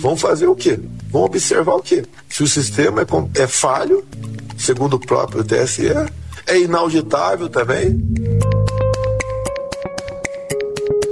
Vão 0.00 0.16
fazer 0.16 0.46
o 0.46 0.56
quê? 0.56 0.78
Vão 1.10 1.24
observar 1.24 1.74
o 1.74 1.82
quê? 1.82 2.02
Se 2.28 2.42
o 2.42 2.46
sistema 2.46 3.02
é, 3.02 3.42
é 3.42 3.46
falho, 3.46 4.02
segundo 4.56 4.94
o 4.94 4.98
próprio 4.98 5.44
TSE, 5.44 5.88
é 6.46 6.58
inauditável 6.58 7.50
também. 7.50 8.00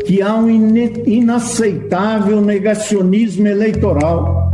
Que 0.06 0.22
há 0.22 0.35
um 0.35 0.48
inaceitável 0.48 2.41
negacionismo 2.41 3.46
eleitoral. 3.46 4.51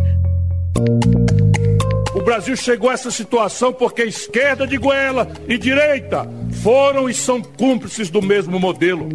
O 2.13 2.23
Brasil 2.23 2.57
chegou 2.57 2.91
a 2.91 2.95
essa 2.95 3.13
situação 3.13 3.73
porque 3.73 4.03
a 4.03 4.07
esquerda 4.07 4.67
de 4.67 4.77
Goela 4.77 5.29
e 5.47 5.57
direita 5.57 6.29
foram 6.61 7.09
e 7.09 7.15
são 7.15 7.41
cúmplices 7.41 8.11
do 8.11 8.21
mesmo 8.21 8.59
modelo. 8.59 9.09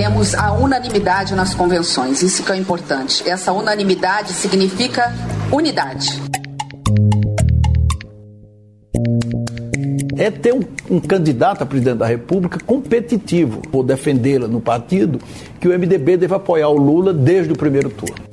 Temos 0.00 0.34
a 0.34 0.50
unanimidade 0.54 1.34
nas 1.34 1.52
convenções, 1.52 2.22
isso 2.22 2.42
que 2.42 2.50
é 2.50 2.56
importante. 2.56 3.28
Essa 3.28 3.52
unanimidade 3.52 4.32
significa 4.32 5.12
unidade. 5.52 6.18
é 10.16 10.30
ter 10.30 10.54
um, 10.54 10.62
um, 10.88 11.00
candidato 11.00 11.62
a 11.62 11.66
presidente 11.66 11.98
da 11.98 12.06
República 12.06 12.58
competitivo. 12.64 13.60
Vou 13.70 13.82
defendê-la 13.82 14.48
no 14.48 14.60
partido 14.60 15.18
que 15.60 15.68
o 15.68 15.78
MDB 15.78 16.16
deve 16.16 16.34
apoiar 16.34 16.68
o 16.68 16.78
Lula 16.78 17.12
desde 17.12 17.52
o 17.52 17.56
primeiro 17.56 17.90
turno. 17.90 18.29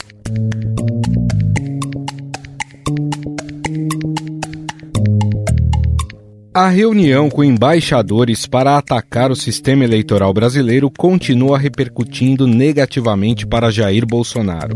A 6.58 6.70
reunião 6.70 7.30
com 7.30 7.44
embaixadores 7.44 8.48
para 8.48 8.80
atacar 8.80 9.30
o 9.30 9.36
sistema 9.36 9.84
eleitoral 9.84 10.34
brasileiro 10.34 10.90
continua 10.90 11.56
repercutindo 11.56 12.48
negativamente 12.48 13.46
para 13.46 13.70
Jair 13.70 14.08
Bolsonaro. 14.08 14.76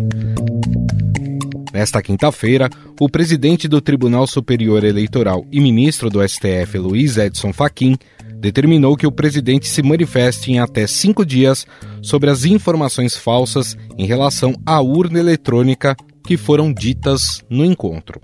Nesta 1.74 2.00
quinta-feira, 2.00 2.70
o 3.00 3.10
presidente 3.10 3.68
do 3.68 3.82
Tribunal 3.82 4.28
Superior 4.28 4.84
Eleitoral 4.84 5.44
e 5.52 5.60
ministro 5.60 6.08
do 6.08 6.22
STF, 6.22 6.78
Luiz 6.78 7.18
Edson 7.18 7.52
Fachin, 7.52 7.98
determinou 8.36 8.96
que 8.96 9.08
o 9.08 9.12
presidente 9.12 9.68
se 9.68 9.82
manifeste 9.82 10.52
em 10.52 10.60
até 10.60 10.86
cinco 10.86 11.26
dias 11.26 11.66
sobre 12.00 12.30
as 12.30 12.46
informações 12.46 13.18
falsas 13.18 13.76
em 13.98 14.06
relação 14.06 14.54
à 14.68 14.80
urna 14.82 15.18
eletrônica 15.18 15.96
que 16.24 16.38
foram 16.38 16.72
ditas 16.72 17.44
no 17.50 17.66
encontro. 17.66 18.22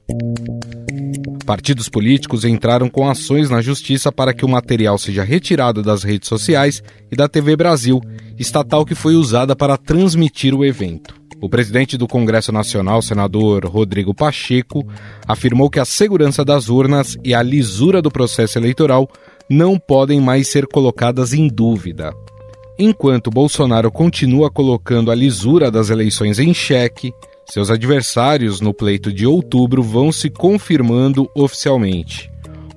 Partidos 1.47 1.87
políticos 1.87 2.43
entraram 2.43 2.89
com 2.89 3.09
ações 3.09 3.49
na 3.49 3.61
justiça 3.61 4.11
para 4.11 4.33
que 4.33 4.43
o 4.43 4.49
material 4.49 4.97
seja 4.97 5.23
retirado 5.23 5.81
das 5.81 6.03
redes 6.03 6.27
sociais 6.27 6.83
e 7.09 7.15
da 7.15 7.29
TV 7.29 7.55
Brasil, 7.55 8.01
estatal 8.37 8.85
que 8.85 8.93
foi 8.93 9.15
usada 9.15 9.55
para 9.55 9.77
transmitir 9.77 10.53
o 10.53 10.65
evento. 10.65 11.15
O 11.39 11.47
presidente 11.47 11.97
do 11.97 12.05
Congresso 12.05 12.51
Nacional, 12.51 13.01
senador 13.01 13.65
Rodrigo 13.65 14.13
Pacheco, 14.13 14.85
afirmou 15.25 15.69
que 15.69 15.79
a 15.79 15.85
segurança 15.85 16.43
das 16.43 16.67
urnas 16.67 17.15
e 17.23 17.33
a 17.33 17.41
lisura 17.41 18.01
do 18.01 18.11
processo 18.11 18.59
eleitoral 18.59 19.09
não 19.49 19.79
podem 19.79 20.19
mais 20.19 20.49
ser 20.49 20.67
colocadas 20.67 21.31
em 21.31 21.47
dúvida. 21.47 22.13
Enquanto 22.77 23.31
Bolsonaro 23.31 23.89
continua 23.89 24.51
colocando 24.51 25.11
a 25.11 25.15
lisura 25.15 25.71
das 25.71 25.89
eleições 25.89 26.39
em 26.39 26.53
xeque, 26.53 27.13
seus 27.49 27.69
adversários 27.69 28.61
no 28.61 28.73
pleito 28.73 29.11
de 29.11 29.25
outubro 29.25 29.81
vão 29.81 30.11
se 30.11 30.29
confirmando 30.29 31.29
oficialmente. 31.35 32.29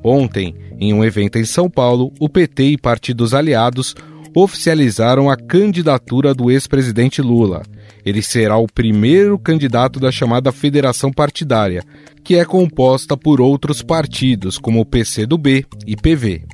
Ontem, 0.02 0.54
em 0.78 0.94
um 0.94 1.04
evento 1.04 1.38
em 1.38 1.44
São 1.44 1.68
Paulo, 1.68 2.12
o 2.18 2.28
PT 2.28 2.64
e 2.64 2.78
partidos 2.78 3.34
aliados 3.34 3.94
oficializaram 4.34 5.28
a 5.28 5.36
candidatura 5.36 6.32
do 6.32 6.50
ex-presidente 6.50 7.20
Lula. 7.20 7.62
Ele 8.04 8.22
será 8.22 8.56
o 8.56 8.66
primeiro 8.66 9.38
candidato 9.38 9.98
da 10.00 10.10
chamada 10.10 10.52
federação 10.52 11.12
partidária, 11.12 11.82
que 12.24 12.36
é 12.36 12.44
composta 12.44 13.16
por 13.16 13.40
outros 13.40 13.82
partidos, 13.82 14.56
como 14.56 14.80
o 14.80 14.86
PCdoB 14.86 15.66
e 15.86 15.96
PV. 15.96 16.44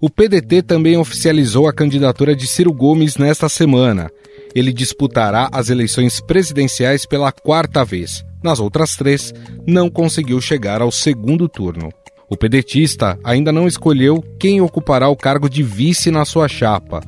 O 0.00 0.08
PDT 0.08 0.62
também 0.62 0.96
oficializou 0.96 1.66
a 1.66 1.72
candidatura 1.72 2.36
de 2.36 2.46
Ciro 2.46 2.72
Gomes 2.72 3.16
nesta 3.16 3.48
semana. 3.48 4.10
Ele 4.54 4.72
disputará 4.72 5.48
as 5.52 5.68
eleições 5.68 6.20
presidenciais 6.20 7.04
pela 7.04 7.32
quarta 7.32 7.84
vez. 7.84 8.24
Nas 8.42 8.60
outras 8.60 8.94
três, 8.94 9.32
não 9.66 9.88
conseguiu 9.90 10.40
chegar 10.40 10.80
ao 10.80 10.92
segundo 10.92 11.48
turno. 11.48 11.90
O 12.28 12.36
pedetista 12.36 13.18
ainda 13.24 13.50
não 13.50 13.66
escolheu 13.66 14.22
quem 14.38 14.60
ocupará 14.60 15.08
o 15.08 15.16
cargo 15.16 15.48
de 15.48 15.62
vice 15.62 16.10
na 16.10 16.24
sua 16.24 16.48
chapa, 16.48 17.00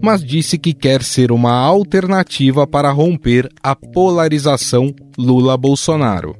mas 0.00 0.24
disse 0.24 0.58
que 0.58 0.72
quer 0.72 1.02
ser 1.02 1.30
uma 1.30 1.52
alternativa 1.52 2.66
para 2.66 2.90
romper 2.90 3.48
a 3.62 3.76
polarização 3.76 4.94
Lula-Bolsonaro. 5.18 6.34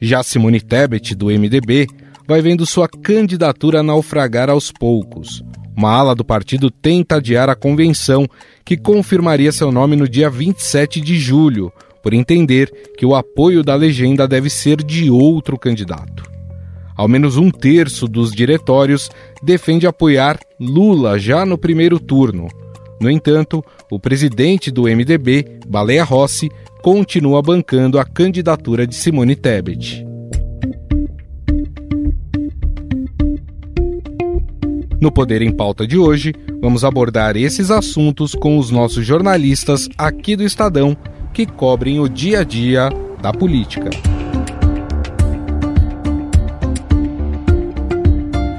Já 0.00 0.22
Simone 0.22 0.60
Tebet, 0.60 1.14
do 1.14 1.26
MDB, 1.26 1.86
vai 2.26 2.42
vendo 2.42 2.66
sua 2.66 2.88
candidatura 2.88 3.82
naufragar 3.82 4.50
aos 4.50 4.70
poucos. 4.70 5.42
Uma 5.76 5.90
ala 5.90 6.14
do 6.14 6.24
partido 6.24 6.70
tenta 6.70 7.16
adiar 7.16 7.48
a 7.48 7.54
convenção, 7.54 8.26
que 8.64 8.76
confirmaria 8.76 9.52
seu 9.52 9.72
nome 9.72 9.96
no 9.96 10.08
dia 10.08 10.30
27 10.30 11.00
de 11.00 11.18
julho, 11.18 11.72
por 12.02 12.12
entender 12.12 12.72
que 12.96 13.04
o 13.04 13.14
apoio 13.14 13.62
da 13.62 13.74
legenda 13.74 14.28
deve 14.28 14.48
ser 14.48 14.82
de 14.82 15.10
outro 15.10 15.58
candidato. 15.58 16.22
Ao 16.96 17.08
menos 17.08 17.36
um 17.36 17.50
terço 17.50 18.06
dos 18.06 18.30
diretórios 18.30 19.10
defende 19.42 19.86
apoiar 19.86 20.38
Lula 20.60 21.18
já 21.18 21.44
no 21.44 21.58
primeiro 21.58 21.98
turno, 21.98 22.48
no 23.00 23.10
entanto, 23.10 23.62
o 23.90 23.98
presidente 23.98 24.70
do 24.70 24.84
MDB, 24.84 25.60
Baleia 25.66 26.04
Rossi, 26.04 26.50
continua 26.82 27.42
bancando 27.42 27.98
a 27.98 28.04
candidatura 28.04 28.86
de 28.86 28.94
Simone 28.94 29.36
Tebet. 29.36 30.13
No 35.04 35.12
Poder 35.12 35.42
em 35.42 35.52
Pauta 35.52 35.86
de 35.86 35.98
hoje, 35.98 36.32
vamos 36.62 36.82
abordar 36.82 37.36
esses 37.36 37.70
assuntos 37.70 38.34
com 38.34 38.56
os 38.56 38.70
nossos 38.70 39.04
jornalistas 39.04 39.86
aqui 39.98 40.34
do 40.34 40.42
Estadão 40.42 40.96
que 41.30 41.44
cobrem 41.44 42.00
o 42.00 42.08
dia 42.08 42.40
a 42.40 42.42
dia 42.42 42.88
da 43.20 43.30
política. 43.30 43.90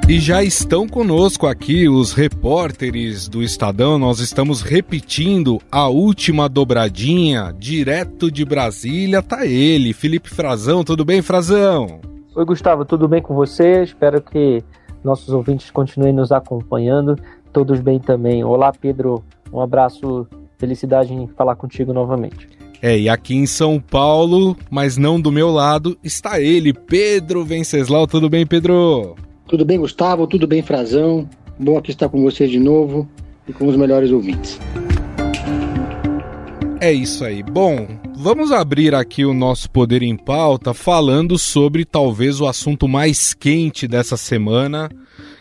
E 0.08 0.20
já 0.20 0.44
estão 0.44 0.88
conosco 0.88 1.48
aqui 1.48 1.90
os 1.90 2.14
repórteres 2.14 3.28
do 3.28 3.42
Estadão. 3.42 3.98
Nós 3.98 4.20
estamos 4.20 4.62
repetindo 4.62 5.60
a 5.72 5.88
última 5.88 6.48
dobradinha, 6.48 7.56
direto 7.58 8.30
de 8.30 8.46
Brasília. 8.46 9.24
Tá 9.24 9.48
ele, 9.48 9.94
Felipe 9.94 10.30
Frazão. 10.30 10.84
Tudo 10.84 11.04
bem, 11.04 11.24
Frazão? 11.24 12.02
Oi, 12.36 12.46
Gustavo, 12.46 12.86
tudo 12.86 13.08
bem 13.08 13.20
com 13.20 13.34
você? 13.34 13.82
Espero 13.82 14.22
que 14.22 14.64
nossos 15.06 15.30
ouvintes 15.30 15.72
continuem 15.72 16.12
nos 16.12 16.32
acompanhando. 16.32 17.18
Todos 17.54 17.80
bem 17.80 18.00
também. 18.00 18.44
Olá, 18.44 18.74
Pedro. 18.74 19.24
Um 19.54 19.62
abraço. 19.62 20.28
Felicidade 20.58 21.14
em 21.14 21.28
falar 21.28 21.56
contigo 21.56 21.94
novamente. 21.94 22.50
É, 22.82 22.98
e 22.98 23.10
aqui 23.10 23.36
em 23.36 23.46
São 23.46 23.80
Paulo, 23.80 24.56
mas 24.70 24.98
não 24.98 25.20
do 25.20 25.32
meu 25.32 25.50
lado, 25.50 25.98
está 26.04 26.40
ele, 26.40 26.74
Pedro 26.74 27.44
Venceslau. 27.44 28.06
Tudo 28.08 28.30
bem, 28.30 28.46
Pedro? 28.46 29.16
Tudo 29.48 29.66
bem, 29.66 29.80
Gustavo? 29.80 30.28
Tudo 30.28 30.48
bem, 30.48 30.62
Frazão? 30.62 31.28
Bom 31.58 31.78
aqui 31.78 31.92
estar 31.92 32.10
com 32.10 32.22
você 32.22 32.48
de 32.48 32.60
novo 32.60 33.08
e 33.48 33.54
com 33.54 33.68
os 33.68 33.76
melhores 33.76 34.12
ouvintes. 34.12 34.60
É 36.80 36.92
isso 36.92 37.24
aí. 37.24 37.42
Bom, 37.42 37.88
vamos 38.18 38.52
abrir 38.52 38.96
aqui 38.96 39.26
o 39.26 39.34
nosso 39.34 39.70
Poder 39.70 40.02
em 40.02 40.16
Pauta 40.16 40.74
falando 40.74 41.38
sobre 41.38 41.84
talvez 41.86 42.40
o 42.40 42.48
assunto 42.48 42.88
mais 42.88 43.34
quente 43.34 43.88
dessa 43.88 44.16
semana, 44.18 44.90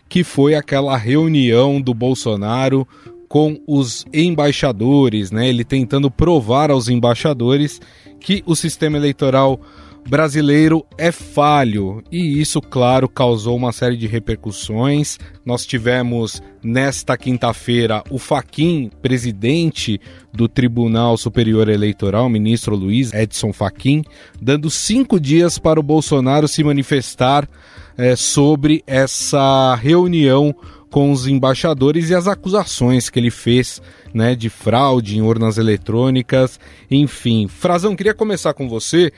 que 0.08 0.24
foi 0.24 0.54
aquela 0.54 0.96
reunião 0.96 1.80
do 1.80 1.94
Bolsonaro 1.94 2.86
com 3.28 3.60
os 3.66 4.04
embaixadores, 4.12 5.30
né? 5.30 5.48
Ele 5.48 5.64
tentando 5.64 6.10
provar 6.10 6.70
aos 6.70 6.88
embaixadores 6.88 7.80
que 8.20 8.42
o 8.46 8.54
sistema 8.54 8.96
eleitoral 8.96 9.60
brasileiro 10.08 10.84
é 10.98 11.10
falho 11.10 12.02
e 12.10 12.40
isso, 12.40 12.60
claro, 12.60 13.08
causou 13.08 13.56
uma 13.56 13.72
série 13.72 13.96
de 13.96 14.06
repercussões. 14.06 15.18
Nós 15.44 15.64
tivemos 15.64 16.42
nesta 16.62 17.16
quinta-feira 17.16 18.02
o 18.10 18.18
Faquin, 18.18 18.90
presidente 19.00 20.00
do 20.32 20.48
Tribunal 20.48 21.16
Superior 21.16 21.68
Eleitoral, 21.68 22.28
ministro 22.28 22.76
Luiz 22.76 23.12
Edson 23.12 23.52
Faquin, 23.52 24.02
dando 24.40 24.70
cinco 24.70 25.18
dias 25.18 25.58
para 25.58 25.80
o 25.80 25.82
Bolsonaro 25.82 26.46
se 26.48 26.62
manifestar 26.62 27.48
é, 27.96 28.16
sobre 28.16 28.82
essa 28.86 29.74
reunião 29.74 30.54
com 30.94 31.10
os 31.10 31.26
embaixadores 31.26 32.08
e 32.08 32.14
as 32.14 32.28
acusações 32.28 33.10
que 33.10 33.18
ele 33.18 33.30
fez 33.30 33.82
né, 34.14 34.36
de 34.36 34.48
fraude 34.48 35.18
em 35.18 35.22
urnas 35.22 35.58
eletrônicas, 35.58 36.60
enfim. 36.88 37.48
Frazão, 37.48 37.96
queria 37.96 38.14
começar 38.14 38.54
com 38.54 38.68
você 38.68 39.12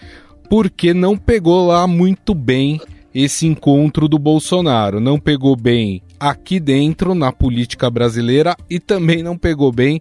porque 0.49 0.95
não 0.95 1.17
pegou 1.17 1.67
lá 1.67 1.87
muito 1.87 2.35
bem 2.35 2.81
esse 3.15 3.47
encontro 3.47 4.09
do 4.09 4.19
Bolsonaro. 4.19 5.01
Não 5.01 5.19
pegou 5.19 5.57
bem 5.57 6.03
aqui 6.21 6.61
dentro, 6.61 7.15
na 7.15 7.33
política 7.33 7.91
brasileira, 7.91 8.55
e 8.69 8.79
também 8.79 9.23
não 9.23 9.39
pegou 9.39 9.73
bem 9.73 10.01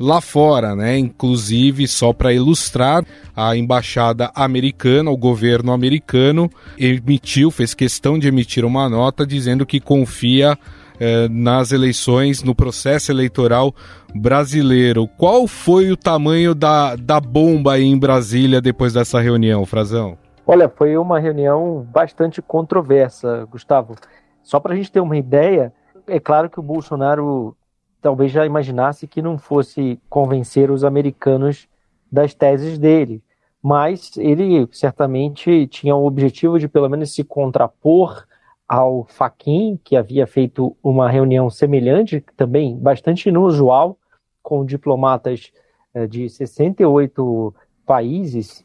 lá 0.00 0.20
fora, 0.20 0.74
né? 0.74 0.98
Inclusive, 0.98 1.86
só 1.86 2.12
para 2.12 2.32
ilustrar, 2.32 3.04
a 3.36 3.56
embaixada 3.56 4.32
americana, 4.34 5.10
o 5.10 5.16
governo 5.16 5.72
americano, 5.72 6.50
emitiu, 6.76 7.50
fez 7.50 7.72
questão 7.72 8.18
de 8.18 8.26
emitir 8.26 8.64
uma 8.64 8.88
nota 8.88 9.24
dizendo 9.24 9.64
que 9.64 9.78
confia 9.78 10.58
eh, 10.98 11.28
nas 11.28 11.72
eleições, 11.72 12.42
no 12.42 12.54
processo 12.54 13.10
eleitoral 13.12 13.74
brasileiro. 14.14 15.06
Qual 15.18 15.46
foi 15.46 15.90
o 15.90 15.96
tamanho 15.96 16.54
da, 16.54 16.96
da 16.96 17.20
bomba 17.20 17.74
aí 17.74 17.84
em 17.84 17.98
Brasília 17.98 18.60
depois 18.60 18.92
dessa 18.92 19.20
reunião, 19.20 19.64
Frazão? 19.66 20.16
Olha, 20.46 20.68
foi 20.68 20.96
uma 20.96 21.18
reunião 21.18 21.86
bastante 21.90 22.40
controversa, 22.40 23.46
Gustavo. 23.50 23.96
Só 24.42 24.60
para 24.60 24.74
a 24.74 24.76
gente 24.76 24.92
ter 24.92 25.00
uma 25.00 25.16
ideia, 25.16 25.72
é 26.06 26.20
claro 26.20 26.48
que 26.48 26.60
o 26.60 26.62
Bolsonaro 26.62 27.56
talvez 28.00 28.30
já 28.30 28.46
imaginasse 28.46 29.08
que 29.08 29.20
não 29.20 29.36
fosse 29.36 30.00
convencer 30.08 30.70
os 30.70 30.84
americanos 30.84 31.66
das 32.10 32.32
teses 32.32 32.78
dele, 32.78 33.20
mas 33.60 34.16
ele 34.16 34.68
certamente 34.70 35.66
tinha 35.66 35.96
o 35.96 36.06
objetivo 36.06 36.58
de 36.58 36.68
pelo 36.68 36.88
menos 36.88 37.12
se 37.12 37.24
contrapor 37.24 38.24
ao 38.68 39.04
Faquin, 39.04 39.78
que 39.82 39.96
havia 39.96 40.26
feito 40.26 40.76
uma 40.82 41.08
reunião 41.08 41.48
semelhante, 41.48 42.24
também 42.36 42.76
bastante 42.76 43.28
inusual, 43.28 43.98
com 44.42 44.64
diplomatas 44.64 45.52
eh, 45.94 46.06
de 46.06 46.28
68 46.28 47.54
países, 47.84 48.64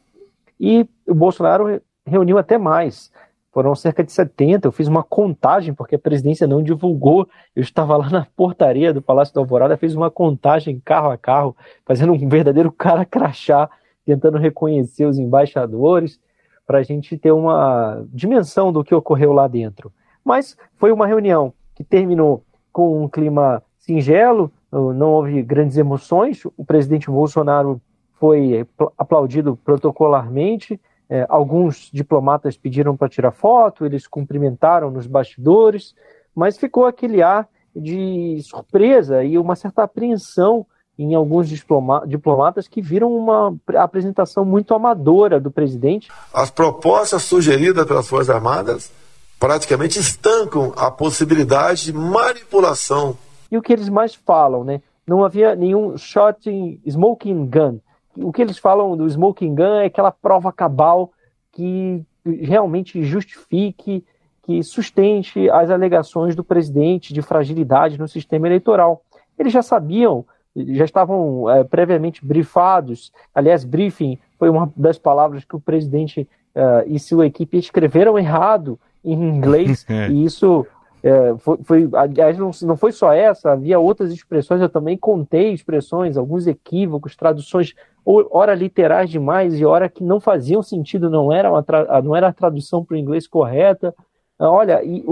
e 0.58 0.88
o 1.08 1.14
Bolsonaro 1.14 1.80
reuniu 2.06 2.38
até 2.38 2.56
mais. 2.56 3.10
Foram 3.52 3.74
cerca 3.74 4.02
de 4.02 4.12
70. 4.12 4.66
Eu 4.66 4.72
fiz 4.72 4.86
uma 4.88 5.02
contagem, 5.02 5.74
porque 5.74 5.96
a 5.96 5.98
presidência 5.98 6.46
não 6.46 6.62
divulgou. 6.62 7.28
Eu 7.54 7.62
estava 7.62 7.96
lá 7.96 8.08
na 8.08 8.26
portaria 8.36 8.94
do 8.94 9.02
Palácio 9.02 9.34
da 9.34 9.40
Alvorada, 9.40 9.76
fiz 9.76 9.94
uma 9.94 10.10
contagem 10.10 10.80
carro 10.80 11.10
a 11.10 11.18
carro, 11.18 11.56
fazendo 11.84 12.12
um 12.12 12.28
verdadeiro 12.28 12.70
cara 12.72 13.04
crachá, 13.04 13.68
tentando 14.06 14.38
reconhecer 14.38 15.04
os 15.04 15.18
embaixadores, 15.18 16.18
para 16.66 16.78
a 16.78 16.82
gente 16.82 17.16
ter 17.16 17.32
uma 17.32 18.04
dimensão 18.08 18.72
do 18.72 18.84
que 18.84 18.94
ocorreu 18.94 19.32
lá 19.32 19.48
dentro. 19.48 19.92
Mas 20.24 20.56
foi 20.76 20.92
uma 20.92 21.06
reunião 21.06 21.52
que 21.74 21.82
terminou 21.82 22.44
com 22.72 23.02
um 23.02 23.08
clima 23.08 23.62
singelo, 23.78 24.50
não 24.70 25.10
houve 25.10 25.42
grandes 25.42 25.76
emoções. 25.76 26.42
O 26.56 26.64
presidente 26.64 27.10
Bolsonaro 27.10 27.80
foi 28.14 28.66
aplaudido 28.96 29.56
protocolarmente. 29.56 30.80
É, 31.08 31.26
alguns 31.28 31.90
diplomatas 31.92 32.56
pediram 32.56 32.96
para 32.96 33.08
tirar 33.08 33.32
foto, 33.32 33.84
eles 33.84 34.06
cumprimentaram 34.06 34.90
nos 34.90 35.06
bastidores, 35.06 35.94
mas 36.34 36.56
ficou 36.56 36.86
aquele 36.86 37.22
ar 37.22 37.46
de 37.74 38.38
surpresa 38.42 39.22
e 39.22 39.36
uma 39.36 39.56
certa 39.56 39.82
apreensão 39.82 40.66
em 40.98 41.14
alguns 41.14 41.48
diploma 41.48 42.04
diplomatas 42.06 42.68
que 42.68 42.82
viram 42.82 43.14
uma 43.14 43.54
apresentação 43.76 44.44
muito 44.44 44.74
amadora 44.74 45.40
do 45.40 45.50
presidente. 45.50 46.08
As 46.32 46.50
propostas 46.50 47.22
sugeridas 47.22 47.86
pelas 47.86 48.08
Forças 48.08 48.30
Armadas 48.30 48.92
praticamente 49.38 49.98
estancam 49.98 50.72
a 50.76 50.90
possibilidade 50.90 51.86
de 51.86 51.92
manipulação. 51.92 53.16
E 53.50 53.56
o 53.56 53.62
que 53.62 53.72
eles 53.72 53.88
mais 53.88 54.14
falam, 54.14 54.62
né? 54.62 54.80
Não 55.06 55.24
havia 55.24 55.56
nenhum 55.56 55.96
shot 55.96 56.48
smoking 56.86 57.46
gun, 57.46 57.80
o 58.16 58.32
que 58.32 58.42
eles 58.42 58.58
falam 58.58 58.96
do 58.96 59.06
smoking 59.06 59.54
gun 59.54 59.80
é 59.80 59.86
aquela 59.86 60.10
prova 60.10 60.52
cabal 60.52 61.12
que 61.50 62.02
realmente 62.24 63.02
justifique, 63.02 64.04
que 64.42 64.62
sustente 64.62 65.48
as 65.50 65.70
alegações 65.70 66.34
do 66.34 66.44
presidente 66.44 67.14
de 67.14 67.22
fragilidade 67.22 67.98
no 67.98 68.08
sistema 68.08 68.46
eleitoral. 68.46 69.02
Eles 69.38 69.52
já 69.52 69.62
sabiam, 69.62 70.24
já 70.56 70.84
estavam 70.84 71.48
é, 71.50 71.64
previamente 71.64 72.24
brifados. 72.24 73.12
Aliás, 73.34 73.64
briefing 73.64 74.18
foi 74.38 74.48
uma 74.48 74.72
das 74.76 74.98
palavras 74.98 75.44
que 75.44 75.56
o 75.56 75.60
presidente 75.60 76.28
uh, 76.54 76.84
e 76.86 76.98
sua 76.98 77.26
equipe 77.26 77.58
escreveram 77.58 78.18
errado 78.18 78.78
em 79.04 79.14
inglês, 79.14 79.84
é. 79.90 80.08
e 80.08 80.24
isso 80.24 80.66
é, 81.02 81.34
foi, 81.38 81.58
foi, 81.64 81.88
aliás, 81.94 82.38
não, 82.38 82.50
não 82.62 82.76
foi 82.76 82.92
só 82.92 83.12
essa, 83.12 83.52
havia 83.52 83.78
outras 83.78 84.12
expressões, 84.12 84.60
eu 84.60 84.68
também 84.68 84.96
contei 84.96 85.52
expressões, 85.52 86.16
alguns 86.16 86.46
equívocos, 86.46 87.16
traduções, 87.16 87.74
ora 88.04 88.54
literais 88.54 89.10
demais 89.10 89.58
e 89.58 89.64
ora 89.64 89.88
que 89.88 90.04
não 90.04 90.20
faziam 90.20 90.62
sentido, 90.62 91.10
não 91.10 91.32
era, 91.32 91.50
uma 91.50 91.64
não 92.02 92.14
era 92.14 92.28
a 92.28 92.32
tradução 92.32 92.84
para 92.84 92.94
o 92.94 92.98
inglês 92.98 93.26
correta. 93.26 93.94
Olha, 94.38 94.82
e, 94.82 95.04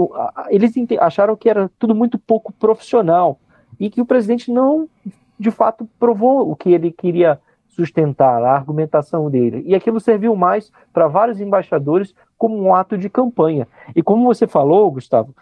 eles 0.49 0.73
acharam 0.99 1.35
que 1.35 1.49
era 1.49 1.69
tudo 1.77 1.95
muito 1.95 2.17
pouco 2.17 2.53
profissional 2.53 3.39
e 3.79 3.89
que 3.89 4.01
o 4.01 4.05
presidente 4.05 4.51
não, 4.51 4.89
de 5.41 5.51
fato, 5.51 5.89
provou 5.99 6.49
o 6.49 6.55
que 6.55 6.71
ele 6.71 6.91
queria 6.91 7.39
sustentar, 7.67 8.43
a 8.43 8.53
argumentação 8.53 9.29
dele. 9.29 9.63
E 9.65 9.73
aquilo 9.73 9.99
serviu 9.99 10.35
mais 10.35 10.71
para 10.93 11.07
vários 11.07 11.41
embaixadores 11.41 12.13
como 12.37 12.61
um 12.61 12.75
ato 12.75 12.97
de 12.97 13.09
campanha. 13.09 13.67
E 13.95 14.03
como 14.03 14.25
você 14.25 14.45
falou, 14.45 14.91
Gustavo, 14.91 15.35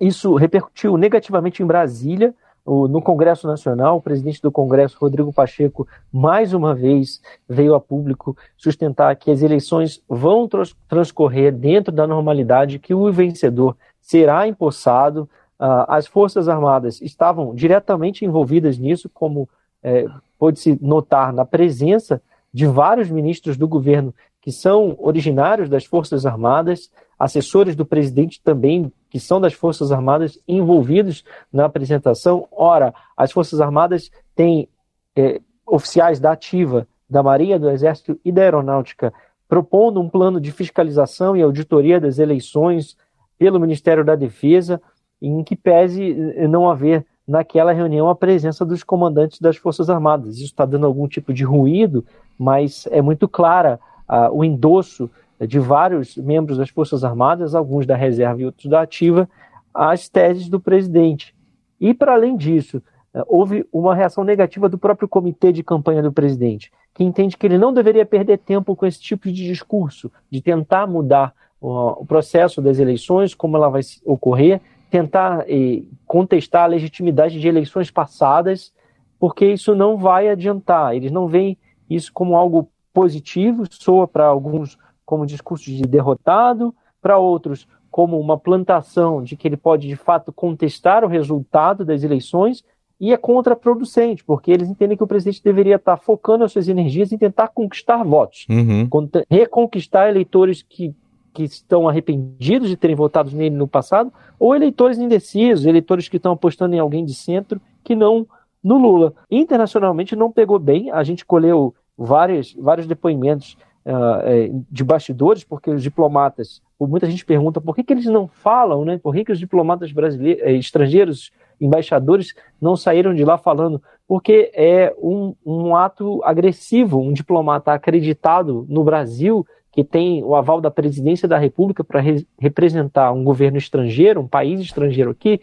isso 0.00 0.34
repercutiu 0.34 0.96
negativamente 0.96 1.62
em 1.62 1.66
Brasília, 1.66 2.34
no 2.66 3.02
Congresso 3.02 3.46
Nacional, 3.46 3.98
o 3.98 4.02
presidente 4.02 4.40
do 4.40 4.50
Congresso, 4.50 4.96
Rodrigo 4.98 5.30
Pacheco, 5.32 5.86
mais 6.10 6.54
uma 6.54 6.74
vez 6.74 7.20
veio 7.46 7.74
a 7.74 7.80
público 7.80 8.34
sustentar 8.56 9.14
que 9.16 9.30
as 9.30 9.42
eleições 9.42 10.02
vão 10.08 10.48
transcorrer 10.88 11.52
dentro 11.52 11.92
da 11.92 12.06
normalidade, 12.06 12.78
que 12.78 12.94
o 12.94 13.12
vencedor 13.12 13.76
será 14.00 14.48
empossado. 14.48 15.28
Ah, 15.58 15.96
as 15.96 16.06
Forças 16.06 16.48
Armadas 16.48 17.00
estavam 17.00 17.54
diretamente 17.54 18.24
envolvidas 18.24 18.78
nisso, 18.78 19.08
como 19.08 19.48
é, 19.82 20.06
pôde-se 20.38 20.78
notar 20.80 21.32
na 21.32 21.44
presença 21.44 22.20
de 22.52 22.66
vários 22.66 23.10
ministros 23.10 23.56
do 23.56 23.68
governo 23.68 24.14
que 24.40 24.52
são 24.52 24.94
originários 24.98 25.68
das 25.68 25.84
Forças 25.84 26.26
Armadas, 26.26 26.90
assessores 27.18 27.74
do 27.74 27.86
presidente 27.86 28.40
também, 28.42 28.92
que 29.08 29.18
são 29.18 29.40
das 29.40 29.54
Forças 29.54 29.90
Armadas, 29.90 30.38
envolvidos 30.46 31.24
na 31.52 31.64
apresentação. 31.64 32.46
Ora, 32.52 32.92
as 33.16 33.32
Forças 33.32 33.60
Armadas 33.60 34.10
têm 34.34 34.68
é, 35.16 35.40
oficiais 35.66 36.20
da 36.20 36.32
Ativa, 36.32 36.86
da 37.08 37.22
Marinha, 37.22 37.58
do 37.58 37.70
Exército 37.70 38.18
e 38.24 38.30
da 38.30 38.42
Aeronáutica, 38.42 39.12
propondo 39.48 40.00
um 40.00 40.08
plano 40.08 40.40
de 40.40 40.52
fiscalização 40.52 41.36
e 41.36 41.42
auditoria 41.42 42.00
das 42.00 42.18
eleições 42.18 42.96
pelo 43.38 43.60
Ministério 43.60 44.04
da 44.04 44.14
Defesa, 44.14 44.80
em 45.28 45.42
que 45.42 45.56
pese 45.56 46.14
não 46.48 46.68
haver 46.68 47.04
naquela 47.26 47.72
reunião 47.72 48.08
a 48.08 48.14
presença 48.14 48.64
dos 48.64 48.82
comandantes 48.82 49.40
das 49.40 49.56
Forças 49.56 49.88
Armadas. 49.88 50.36
Isso 50.36 50.46
está 50.46 50.64
dando 50.64 50.86
algum 50.86 51.08
tipo 51.08 51.32
de 51.32 51.44
ruído, 51.44 52.04
mas 52.38 52.86
é 52.90 53.00
muito 53.00 53.26
clara 53.26 53.80
ah, 54.06 54.30
o 54.30 54.44
endosso 54.44 55.10
de 55.40 55.58
vários 55.58 56.16
membros 56.16 56.58
das 56.58 56.70
Forças 56.70 57.02
Armadas, 57.02 57.54
alguns 57.54 57.86
da 57.86 57.96
reserva 57.96 58.40
e 58.40 58.46
outros 58.46 58.66
da 58.66 58.82
ativa, 58.82 59.28
às 59.72 60.08
teses 60.08 60.48
do 60.48 60.60
presidente. 60.60 61.34
E, 61.80 61.92
para 61.92 62.14
além 62.14 62.36
disso, 62.36 62.80
eh, 63.12 63.22
houve 63.26 63.66
uma 63.72 63.94
reação 63.94 64.22
negativa 64.22 64.68
do 64.68 64.78
próprio 64.78 65.08
comitê 65.08 65.52
de 65.52 65.62
campanha 65.62 66.02
do 66.02 66.12
presidente, 66.12 66.70
que 66.94 67.02
entende 67.02 67.36
que 67.36 67.46
ele 67.46 67.58
não 67.58 67.72
deveria 67.72 68.06
perder 68.06 68.38
tempo 68.38 68.76
com 68.76 68.86
esse 68.86 69.00
tipo 69.00 69.30
de 69.30 69.44
discurso, 69.44 70.10
de 70.30 70.40
tentar 70.40 70.86
mudar 70.86 71.34
o 71.60 72.04
processo 72.04 72.60
das 72.60 72.78
eleições, 72.78 73.34
como 73.34 73.56
ela 73.56 73.70
vai 73.70 73.80
ocorrer, 74.04 74.60
tentar 74.94 75.44
eh, 75.48 75.82
contestar 76.06 76.62
a 76.62 76.68
legitimidade 76.68 77.40
de 77.40 77.48
eleições 77.48 77.90
passadas, 77.90 78.72
porque 79.18 79.44
isso 79.44 79.74
não 79.74 79.96
vai 79.96 80.28
adiantar. 80.28 80.94
Eles 80.94 81.10
não 81.10 81.26
veem 81.26 81.58
isso 81.90 82.12
como 82.12 82.36
algo 82.36 82.70
positivo, 82.92 83.64
soa 83.68 84.06
para 84.06 84.24
alguns 84.24 84.78
como 85.04 85.26
discurso 85.26 85.64
de 85.64 85.82
derrotado, 85.82 86.72
para 87.02 87.18
outros 87.18 87.66
como 87.90 88.20
uma 88.20 88.38
plantação 88.38 89.20
de 89.20 89.36
que 89.36 89.48
ele 89.48 89.56
pode 89.56 89.88
de 89.88 89.96
fato 89.96 90.32
contestar 90.32 91.04
o 91.04 91.08
resultado 91.08 91.84
das 91.84 92.04
eleições 92.04 92.64
e 93.00 93.12
é 93.12 93.16
contraproducente, 93.16 94.22
porque 94.22 94.52
eles 94.52 94.68
entendem 94.68 94.96
que 94.96 95.02
o 95.02 95.08
presidente 95.08 95.42
deveria 95.42 95.74
estar 95.74 95.96
focando 95.96 96.44
as 96.44 96.52
suas 96.52 96.68
energias 96.68 97.10
em 97.10 97.18
tentar 97.18 97.48
conquistar 97.48 98.04
votos, 98.04 98.46
uhum. 98.48 98.88
reconquistar 99.28 100.08
eleitores 100.08 100.62
que, 100.62 100.94
que 101.34 101.42
estão 101.42 101.88
arrependidos 101.88 102.68
de 102.68 102.76
terem 102.76 102.94
votado 102.94 103.30
nele 103.32 103.56
no 103.56 103.66
passado, 103.66 104.12
ou 104.38 104.54
eleitores 104.54 104.98
indecisos, 104.98 105.66
eleitores 105.66 106.08
que 106.08 106.16
estão 106.16 106.32
apostando 106.32 106.74
em 106.74 106.78
alguém 106.78 107.04
de 107.04 107.12
centro 107.12 107.60
que 107.82 107.96
não 107.96 108.26
no 108.62 108.78
Lula. 108.78 109.12
Internacionalmente 109.30 110.16
não 110.16 110.32
pegou 110.32 110.58
bem, 110.58 110.90
a 110.90 111.02
gente 111.02 111.26
colheu 111.26 111.74
vários, 111.98 112.54
vários 112.54 112.86
depoimentos 112.86 113.58
uh, 113.84 114.64
de 114.70 114.84
bastidores, 114.84 115.44
porque 115.44 115.70
os 115.70 115.82
diplomatas, 115.82 116.62
muita 116.80 117.10
gente 117.10 117.26
pergunta 117.26 117.60
por 117.60 117.74
que, 117.74 117.82
que 117.82 117.92
eles 117.92 118.06
não 118.06 118.28
falam, 118.28 118.84
né? 118.84 118.98
Por 119.02 119.12
que, 119.14 119.24
que 119.24 119.32
os 119.32 119.38
diplomatas 119.38 119.90
brasileiros, 119.90 120.42
eh, 120.44 120.52
estrangeiros, 120.52 121.32
embaixadores, 121.60 122.34
não 122.60 122.76
saíram 122.76 123.14
de 123.14 123.24
lá 123.24 123.36
falando? 123.36 123.82
Porque 124.06 124.50
é 124.54 124.94
um, 124.98 125.34
um 125.44 125.74
ato 125.74 126.22
agressivo, 126.24 127.00
um 127.00 127.12
diplomata 127.12 127.72
acreditado 127.72 128.66
no 128.68 128.84
Brasil 128.84 129.46
que 129.74 129.82
tem 129.82 130.22
o 130.22 130.36
aval 130.36 130.60
da 130.60 130.70
presidência 130.70 131.26
da 131.26 131.36
República 131.36 131.82
para 131.82 131.98
re 131.98 132.24
representar 132.38 133.10
um 133.10 133.24
governo 133.24 133.58
estrangeiro, 133.58 134.20
um 134.20 134.28
país 134.28 134.60
estrangeiro 134.60 135.10
aqui, 135.10 135.40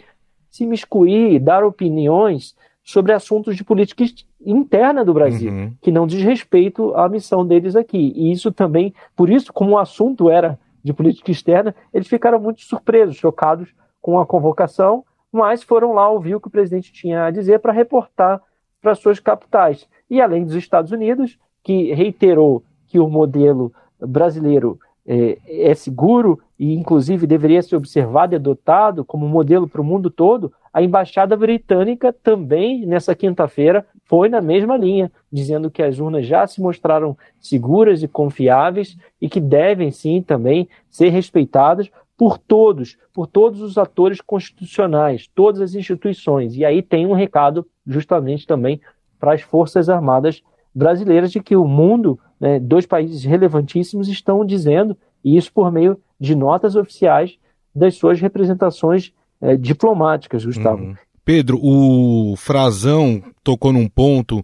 se 0.50 0.66
miscuir, 0.66 1.38
dar 1.38 1.66
opiniões 1.66 2.56
sobre 2.82 3.12
assuntos 3.12 3.58
de 3.58 3.64
política 3.66 4.06
interna 4.46 5.04
do 5.04 5.14
Brasil, 5.14 5.52
uhum. 5.52 5.74
que 5.82 5.92
não 5.92 6.08
diz 6.08 6.24
respeito 6.24 6.96
à 6.96 7.10
missão 7.10 7.46
deles 7.46 7.76
aqui. 7.76 8.14
E 8.16 8.32
isso 8.32 8.54
também, 8.54 8.94
por 9.18 9.30
isso, 9.30 9.52
como 9.52 9.72
o 9.72 9.78
assunto 9.78 10.30
era 10.30 10.58
de 10.82 10.94
política 10.94 11.30
externa, 11.30 11.76
eles 11.94 12.08
ficaram 12.08 12.40
muito 12.40 12.62
surpresos, 12.62 13.18
chocados 13.18 13.76
com 14.02 14.18
a 14.18 14.26
convocação, 14.26 15.04
mas 15.30 15.62
foram 15.62 15.92
lá 15.92 16.10
ouvir 16.10 16.36
o 16.36 16.40
que 16.40 16.48
o 16.48 16.52
presidente 16.52 16.94
tinha 16.94 17.26
a 17.26 17.32
dizer 17.32 17.60
para 17.60 17.74
reportar 17.74 18.42
para 18.82 18.96
suas 18.96 19.20
capitais. 19.20 19.90
E 20.10 20.22
além 20.22 20.46
dos 20.46 20.56
Estados 20.56 20.94
Unidos, 20.94 21.38
que 21.62 21.94
reiterou 21.94 22.64
que 22.88 22.98
o 22.98 23.10
modelo 23.10 23.74
brasileiro 24.02 24.80
é, 25.06 25.38
é 25.48 25.74
seguro 25.74 26.40
e, 26.60 26.74
inclusive, 26.74 27.26
deveria 27.26 27.62
ser 27.62 27.76
observado 27.76 28.34
e 28.34 28.38
adotado 28.38 29.04
como 29.04 29.28
modelo 29.28 29.68
para 29.68 29.82
o 29.82 29.84
mundo 29.84 30.10
todo, 30.10 30.54
a 30.74 30.82
embaixada 30.82 31.36
britânica 31.36 32.14
também, 32.14 32.86
nessa 32.86 33.14
quinta-feira, 33.14 33.86
foi 34.06 34.30
na 34.30 34.40
mesma 34.40 34.78
linha, 34.78 35.12
dizendo 35.32 35.70
que 35.70 35.82
as 35.82 36.00
urnas 36.00 36.26
já 36.26 36.46
se 36.48 36.62
mostraram 36.62 37.18
seguras 37.40 38.04
e 38.04 38.08
confiáveis 38.08 38.98
e 39.20 39.28
que 39.28 39.40
devem 39.40 39.92
sim 39.92 40.22
também 40.22 40.70
ser 40.90 41.10
respeitadas 41.10 41.90
por 42.18 42.38
todos, 42.38 42.98
por 43.14 43.26
todos 43.26 43.62
os 43.62 43.78
atores 43.78 44.22
constitucionais, 44.22 45.28
todas 45.34 45.60
as 45.60 45.76
instituições. 45.76 46.56
E 46.56 46.64
aí 46.64 46.82
tem 46.82 47.08
um 47.08 47.14
recado 47.14 47.66
justamente 47.86 48.46
também 48.46 48.80
para 49.20 49.34
as 49.34 49.42
Forças 49.42 49.90
Armadas 49.90 50.44
brasileiras 50.74 51.32
de 51.32 51.42
que 51.42 51.56
o 51.56 51.66
mundo 51.66 52.20
né, 52.42 52.60
dois 52.60 52.88
países 52.88 53.24
relevantíssimos 53.24 54.08
estão 54.10 54.44
dizendo, 54.44 54.98
e 55.24 55.38
isso 55.38 55.54
por 55.54 55.72
meio 55.72 55.98
de 56.20 56.34
notas 56.34 56.76
oficiais 56.76 57.38
das 57.74 57.96
suas 57.96 58.20
representações 58.20 59.14
é, 59.40 59.56
diplomáticas, 59.56 60.44
Gustavo. 60.44 60.84
Uhum. 60.84 60.96
Pedro, 61.24 61.60
o 61.62 62.36
Frazão 62.36 63.22
tocou 63.44 63.72
num 63.72 63.88
ponto 63.88 64.44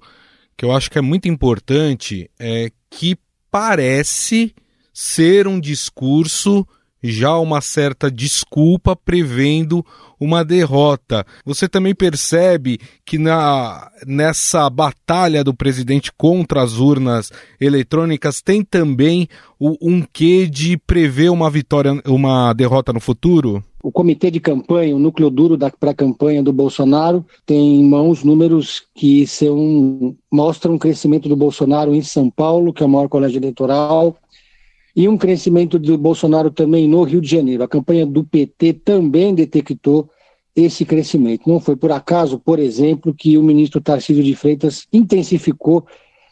que 0.56 0.64
eu 0.64 0.72
acho 0.72 0.92
que 0.92 1.00
é 1.00 1.02
muito 1.02 1.28
importante, 1.28 2.30
é 2.40 2.72
que 2.90 3.18
parece 3.50 4.54
ser 4.94 5.48
um 5.48 5.60
discurso 5.60 6.66
já 7.04 7.38
uma 7.38 7.62
certa 7.62 8.10
desculpa 8.10 8.96
prevendo 8.96 9.86
uma 10.20 10.44
derrota. 10.44 11.26
Você 11.46 11.68
também 11.68 11.94
percebe 11.94 12.80
que 13.06 13.18
na, 13.18 13.90
nessa 14.06 14.70
batalha 14.70 15.44
do 15.44 15.54
presidente 15.54 16.12
contra 16.12 16.62
as 16.62 16.78
urnas 16.78 17.32
eletrônicas 17.62 18.42
tem 18.42 18.64
também 18.64 19.28
o, 19.60 19.76
um 19.82 20.02
quê 20.02 20.48
de 20.48 20.78
prever 20.78 21.30
uma 21.30 21.50
vitória, 21.50 22.02
uma 22.06 22.54
derrota 22.54 22.92
no 22.92 23.00
futuro? 23.00 23.64
O 23.82 23.92
comitê 23.92 24.32
de 24.32 24.40
campanha, 24.40 24.96
o 24.96 25.00
núcleo 25.00 25.30
duro 25.30 25.58
para 25.80 25.92
a 25.92 25.96
campanha 25.96 26.44
do 26.44 26.52
Bolsonaro, 26.52 27.24
tem 27.46 27.80
em 27.80 27.88
mãos 27.88 28.24
números 28.24 28.84
que 28.94 29.26
são, 29.28 30.16
mostram 30.32 30.76
o 30.76 30.80
crescimento 30.80 31.30
do 31.30 31.36
Bolsonaro 31.36 31.94
em 31.94 32.02
São 32.02 32.30
Paulo, 32.30 32.74
que 32.74 32.84
é 32.84 32.86
o 32.86 32.90
maior 32.90 33.08
colégio 33.08 33.38
eleitoral, 33.38 34.18
e 34.98 35.08
um 35.08 35.16
crescimento 35.16 35.78
do 35.78 35.96
Bolsonaro 35.96 36.50
também 36.50 36.88
no 36.88 37.04
Rio 37.04 37.22
de 37.22 37.30
Janeiro. 37.30 37.62
A 37.62 37.68
campanha 37.68 38.04
do 38.04 38.24
PT 38.24 38.74
também 38.74 39.36
detectou 39.36 40.10
esse 40.56 40.84
crescimento. 40.86 41.48
Não 41.48 41.60
foi 41.60 41.76
por 41.76 41.92
acaso, 41.92 42.40
por 42.40 42.58
exemplo, 42.58 43.14
que 43.14 43.38
o 43.38 43.44
ministro 43.44 43.80
Tarcísio 43.80 44.24
de 44.24 44.36
Freitas 44.36 44.88
intensificou 44.92 45.86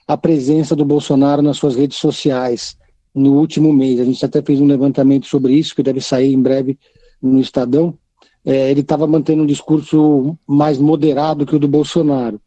a 0.07 0.17
presença 0.17 0.75
do 0.75 0.84
Bolsonaro 0.84 1.43
nas 1.43 1.57
suas 1.57 1.75
redes 1.75 2.00
sociais 2.00 2.75
no 3.13 3.34
último 3.34 3.72
mês. 3.72 4.00
A 4.00 4.03
gente 4.03 4.25
até 4.25 4.41
fez 4.41 4.60
um 4.60 4.65
levantamento 4.65 5.27
sobre 5.27 5.53
isso, 5.53 5.75
que 5.75 5.84
deve 5.84 6.01
sair 6.01 6.34
em 6.34 6.41
breve 6.41 6.75
no 7.22 7.39
Estadão. 7.39 7.95
É, 8.43 8.72
ele 8.72 8.81
estava 8.81 9.05
mantendo 9.05 9.43
um 9.43 9.48
discurso 9.48 10.36
mais 10.48 10.79
moderado 10.79 11.45
que 11.45 11.55
o 11.55 11.60
do 11.60 11.67
Bolsonaro. 11.67 12.41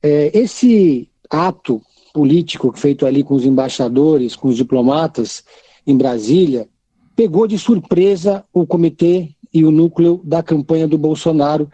É, 0.00 0.30
esse 0.38 1.10
ato 1.28 1.82
político 2.12 2.72
feito 2.76 3.06
ali 3.06 3.22
com 3.22 3.34
os 3.34 3.44
embaixadores, 3.44 4.36
com 4.36 4.48
os 4.48 4.56
diplomatas 4.56 5.44
em 5.86 5.96
Brasília, 5.96 6.68
pegou 7.14 7.46
de 7.46 7.58
surpresa 7.58 8.44
o 8.52 8.66
comitê 8.66 9.30
e 9.52 9.64
o 9.64 9.70
núcleo 9.70 10.20
da 10.24 10.42
campanha 10.42 10.86
do 10.86 10.98
Bolsonaro, 10.98 11.70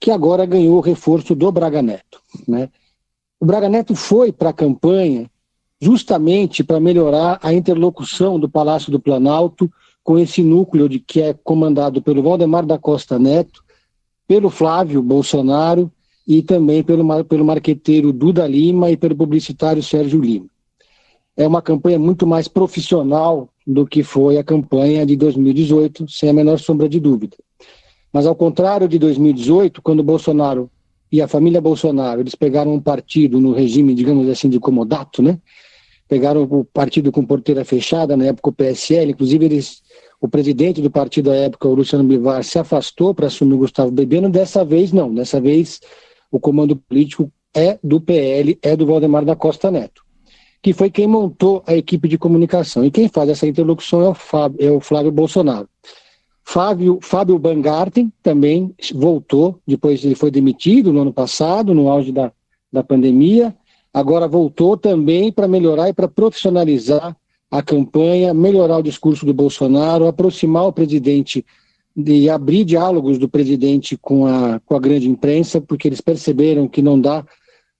que 0.00 0.10
agora 0.10 0.46
ganhou 0.46 0.76
o 0.76 0.80
reforço 0.80 1.34
do 1.34 1.50
Braga 1.52 1.82
Neto. 1.82 2.20
Né? 2.46 2.68
O 3.40 3.46
Braga 3.46 3.68
Neto 3.68 3.94
foi 3.94 4.32
para 4.32 4.50
a 4.50 4.54
campanha 4.54 5.30
justamente 5.80 6.64
para 6.64 6.80
melhorar 6.80 7.38
a 7.42 7.52
interlocução 7.52 8.38
do 8.38 8.48
Palácio 8.48 8.90
do 8.90 8.98
Planalto 8.98 9.70
com 10.02 10.18
esse 10.18 10.42
núcleo 10.42 10.88
de 10.88 10.98
que 10.98 11.20
é 11.20 11.32
comandado 11.32 12.02
pelo 12.02 12.22
Valdemar 12.22 12.66
da 12.66 12.78
Costa 12.78 13.18
Neto, 13.18 13.62
pelo 14.26 14.50
Flávio 14.50 15.02
Bolsonaro 15.02 15.92
e 16.28 16.42
também 16.42 16.82
pelo, 16.84 17.24
pelo 17.24 17.42
marqueteiro 17.42 18.12
Duda 18.12 18.46
Lima 18.46 18.90
e 18.90 18.98
pelo 18.98 19.16
publicitário 19.16 19.82
Sérgio 19.82 20.20
Lima. 20.20 20.46
É 21.34 21.48
uma 21.48 21.62
campanha 21.62 21.98
muito 21.98 22.26
mais 22.26 22.46
profissional 22.46 23.48
do 23.66 23.86
que 23.86 24.02
foi 24.02 24.36
a 24.36 24.44
campanha 24.44 25.06
de 25.06 25.16
2018, 25.16 26.06
sem 26.06 26.28
a 26.28 26.32
menor 26.34 26.58
sombra 26.58 26.86
de 26.86 27.00
dúvida. 27.00 27.34
Mas 28.12 28.26
ao 28.26 28.34
contrário 28.34 28.86
de 28.86 28.98
2018, 28.98 29.80
quando 29.80 30.02
Bolsonaro 30.02 30.70
e 31.10 31.22
a 31.22 31.28
família 31.28 31.62
Bolsonaro, 31.62 32.20
eles 32.20 32.34
pegaram 32.34 32.74
um 32.74 32.80
partido 32.80 33.40
no 33.40 33.52
regime, 33.52 33.94
digamos 33.94 34.28
assim, 34.28 34.50
de 34.50 34.60
comodato, 34.60 35.22
né? 35.22 35.38
Pegaram 36.06 36.42
o 36.42 36.64
partido 36.64 37.10
com 37.10 37.24
porteira 37.24 37.64
fechada, 37.64 38.16
na 38.16 38.26
época 38.26 38.50
o 38.50 38.52
PSL, 38.52 39.12
inclusive 39.12 39.44
eles 39.46 39.82
o 40.20 40.28
presidente 40.28 40.82
do 40.82 40.90
partido 40.90 41.30
à 41.30 41.36
época, 41.36 41.68
o 41.68 41.74
Luciano 41.74 42.02
Bivar, 42.02 42.42
se 42.42 42.58
afastou 42.58 43.14
para 43.14 43.28
assumir 43.28 43.54
o 43.54 43.58
Gustavo 43.58 43.90
Bebeno. 43.92 44.28
Dessa 44.28 44.64
vez, 44.64 44.92
não. 44.92 45.14
Dessa 45.14 45.40
vez, 45.40 45.80
o 46.30 46.38
comando 46.38 46.76
político 46.76 47.32
é 47.54 47.78
do 47.82 48.00
PL, 48.00 48.58
é 48.62 48.76
do 48.76 48.86
Valdemar 48.86 49.24
da 49.24 49.34
Costa 49.34 49.70
Neto, 49.70 50.02
que 50.62 50.72
foi 50.72 50.90
quem 50.90 51.06
montou 51.06 51.62
a 51.66 51.74
equipe 51.74 52.08
de 52.08 52.18
comunicação. 52.18 52.84
E 52.84 52.90
quem 52.90 53.08
faz 53.08 53.28
essa 53.30 53.46
interlocução 53.46 54.02
é 54.02 54.08
o, 54.08 54.16
é 54.58 54.70
o 54.70 54.80
Flávio 54.80 55.10
Bolsonaro. 55.10 55.68
Fábio, 56.44 56.98
Fábio 57.02 57.38
Bangarten 57.38 58.10
também 58.22 58.74
voltou, 58.94 59.60
depois 59.66 60.02
ele 60.02 60.14
foi 60.14 60.30
demitido 60.30 60.92
no 60.92 61.02
ano 61.02 61.12
passado, 61.12 61.74
no 61.74 61.90
auge 61.90 62.10
da, 62.10 62.32
da 62.72 62.82
pandemia, 62.82 63.54
agora 63.92 64.26
voltou 64.26 64.76
também 64.76 65.30
para 65.30 65.46
melhorar 65.46 65.90
e 65.90 65.92
para 65.92 66.08
profissionalizar 66.08 67.14
a 67.50 67.62
campanha, 67.62 68.32
melhorar 68.32 68.78
o 68.78 68.82
discurso 68.82 69.26
do 69.26 69.34
Bolsonaro, 69.34 70.06
aproximar 70.06 70.64
o 70.66 70.72
presidente 70.72 71.44
de 72.00 72.30
abrir 72.30 72.64
diálogos 72.64 73.18
do 73.18 73.28
presidente 73.28 73.96
com 73.96 74.24
a, 74.24 74.60
com 74.64 74.76
a 74.76 74.78
grande 74.78 75.08
imprensa, 75.08 75.60
porque 75.60 75.88
eles 75.88 76.00
perceberam 76.00 76.68
que 76.68 76.80
não 76.80 77.00
dá 77.00 77.26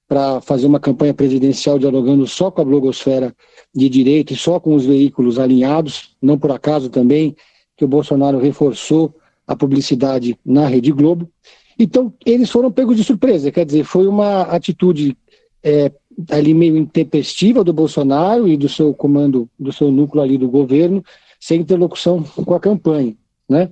para 0.09 0.41
fazer 0.41 0.67
uma 0.67 0.81
campanha 0.81 1.15
presidencial 1.15 1.79
dialogando 1.79 2.27
só 2.27 2.51
com 2.51 2.61
a 2.61 2.65
blogosfera 2.65 3.33
de 3.73 3.89
direita 3.89 4.33
e 4.33 4.37
só 4.37 4.59
com 4.59 4.75
os 4.75 4.85
veículos 4.85 5.39
alinhados, 5.39 6.17
não 6.21 6.37
por 6.37 6.51
acaso 6.51 6.91
também 6.91 7.37
que 7.77 7.85
o 7.85 7.89
Bolsonaro 7.89 8.41
reforçou 8.41 9.15
a 9.47 9.55
publicidade 9.55 10.37
na 10.45 10.67
Rede 10.67 10.91
Globo. 10.91 11.31
Então, 11.79 12.13
eles 12.27 12.51
foram 12.51 12.73
pegos 12.73 12.97
de 12.97 13.05
surpresa, 13.05 13.53
quer 13.53 13.65
dizer, 13.65 13.85
foi 13.85 14.09
uma 14.09 14.43
atitude 14.43 15.17
é, 15.63 15.93
ali 16.29 16.55
meio 16.55 16.77
intempestiva 16.77 17.63
do 17.63 17.73
Bolsonaro 17.73 18.49
e 18.49 18.57
do 18.57 18.69
seu 18.69 18.93
comando, 18.93 19.49
do 19.57 19.73
seu 19.73 19.93
núcleo 19.93 20.25
ali 20.25 20.37
do 20.37 20.49
governo, 20.49 21.05
sem 21.39 21.61
interlocução 21.61 22.25
com 22.25 22.55
a 22.55 22.59
campanha, 22.59 23.15
né? 23.49 23.71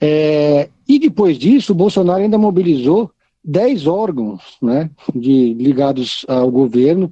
É, 0.00 0.68
e 0.88 0.98
depois 0.98 1.38
disso, 1.38 1.72
o 1.72 1.76
Bolsonaro 1.76 2.22
ainda 2.22 2.38
mobilizou 2.38 3.10
10 3.44 3.86
órgãos 3.86 4.56
né, 4.60 4.90
de, 5.14 5.52
ligados 5.54 6.24
ao 6.26 6.50
governo 6.50 7.10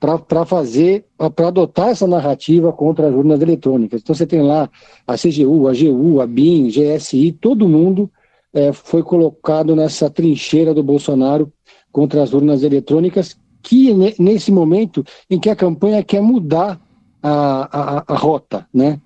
para 0.00 0.44
fazer, 0.44 1.04
para 1.34 1.48
adotar 1.48 1.88
essa 1.88 2.06
narrativa 2.06 2.72
contra 2.72 3.08
as 3.08 3.14
urnas 3.14 3.40
eletrônicas. 3.40 4.00
Então 4.02 4.14
você 4.14 4.26
tem 4.26 4.42
lá 4.42 4.68
a 5.06 5.14
CGU, 5.14 5.68
a 5.68 5.72
GU, 5.72 6.20
a 6.20 6.26
BIM, 6.26 6.68
GSI, 6.68 7.32
todo 7.32 7.68
mundo 7.68 8.10
é, 8.52 8.72
foi 8.72 9.02
colocado 9.02 9.74
nessa 9.74 10.10
trincheira 10.10 10.72
do 10.74 10.82
Bolsonaro 10.82 11.52
contra 11.90 12.22
as 12.22 12.32
urnas 12.32 12.62
eletrônicas, 12.62 13.36
que 13.62 13.94
nesse 14.18 14.52
momento 14.52 15.04
em 15.30 15.38
que 15.38 15.48
a 15.48 15.56
campanha 15.56 16.02
quer 16.02 16.20
mudar 16.20 16.78
a, 17.22 17.98
a, 17.98 18.04
a 18.08 18.16
rota, 18.16 18.66
né? 18.72 19.00